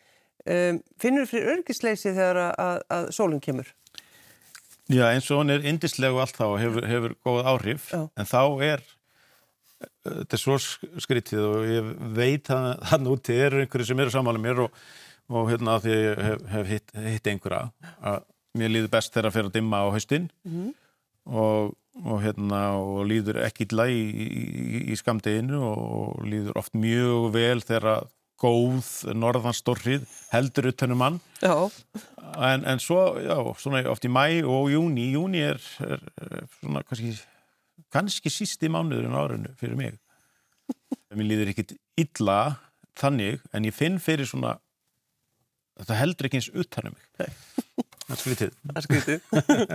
um, 0.45 0.81
finnur 1.01 1.25
þú 1.25 1.33
fyrir 1.33 1.57
örgisleysi 1.57 2.13
þegar 2.13 2.43
að, 2.47 2.53
að, 2.67 2.83
að 2.97 3.09
sólinn 3.17 3.43
kemur? 3.43 3.73
Já, 4.87 5.09
eins 5.09 5.27
og 5.35 5.41
hann 5.41 5.51
er 5.51 5.65
indislegu 5.67 6.21
allt 6.23 6.37
þá 6.37 6.45
og 6.47 6.59
hefur, 6.61 6.85
hefur 6.87 7.17
góð 7.27 7.49
áhrif, 7.51 7.89
Já. 7.91 8.05
en 8.07 8.29
þá 8.29 8.43
er 8.69 8.85
þetta 10.07 10.37
er 10.37 10.41
svo 10.41 10.55
skritið 11.03 11.43
og 11.43 11.67
ég 11.69 11.91
veit 12.17 12.49
að 12.53 12.69
hann 12.91 13.11
úti 13.11 13.35
eru 13.35 13.61
einhverju 13.61 13.89
sem 13.89 14.01
eru 14.01 14.13
samála 14.13 14.41
mér 14.41 14.63
og, 14.65 14.79
og 15.29 15.51
hérna 15.51 15.75
að 15.75 15.87
því 15.87 15.97
ég 15.97 16.23
hef, 16.29 16.47
hef 16.53 16.71
hitt, 16.71 16.95
hitt 17.07 17.29
einhverja 17.33 17.91
að 17.99 18.23
mér 18.57 18.73
líður 18.73 18.93
best 18.93 19.13
þegar 19.13 19.29
að 19.29 19.37
fyrir 19.37 19.49
að 19.51 19.57
dimma 19.57 19.81
á 19.83 19.87
haustin 19.93 20.29
mm 20.45 20.53
-hmm. 20.53 20.73
og, 21.41 21.73
og 22.03 22.21
hérna 22.23 22.61
og 22.79 23.05
líður 23.09 23.41
ekki 23.45 23.67
illa 23.67 23.87
í, 23.91 24.01
í, 24.27 24.83
í 24.93 24.95
skamdeginu 24.95 25.61
og 25.61 26.21
líður 26.25 26.57
oft 26.61 26.73
mjög 26.73 27.31
vel 27.33 27.61
þegar 27.61 28.07
góð 28.37 29.13
norðanstorrið 29.17 30.05
heldur 30.29 30.69
utanum 30.69 30.97
mann 31.01 31.19
en, 31.41 32.65
en 32.65 32.79
svo, 32.79 33.17
já, 33.17 33.37
svona 33.57 33.81
oft 33.89 34.05
í 34.05 34.11
mæ 34.13 34.43
og 34.45 34.69
júni, 34.69 35.09
júni 35.15 35.41
er, 35.41 35.61
er, 35.81 36.03
er 36.21 36.45
svona 36.59 36.83
kannski 36.85 37.17
kannski 37.93 38.31
sísti 38.33 38.69
mánuður 38.71 39.07
en 39.07 39.17
árinu 39.17 39.53
fyrir 39.59 39.77
mig. 39.79 39.97
Mér 41.15 41.29
líður 41.31 41.53
ekkit 41.53 41.75
illa 41.99 42.57
þannig 42.97 43.43
en 43.55 43.67
ég 43.67 43.75
finn 43.75 43.99
fyrir 44.01 44.27
svona 44.27 44.57
það 45.77 45.99
heldur 46.01 46.27
ekki 46.27 46.41
eins 46.41 46.49
utanum 46.57 46.95
mig 46.97 47.29
það 48.07 48.21
skritið 48.23 48.53
það 48.73 48.85
skritið 48.87 49.19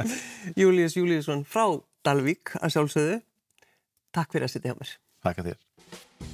Július 0.62 0.98
Júliusson 0.98 1.44
frá 1.48 1.66
Dalvík 2.02 2.56
að 2.58 2.74
sjálfsögðu. 2.74 3.18
Takk 4.12 4.34
fyrir 4.34 4.48
að 4.48 4.54
sitja 4.56 4.72
hjá 4.72 4.80
mér. 4.80 4.96
Takk 5.22 5.42
að 5.44 5.52
þér 5.52 6.31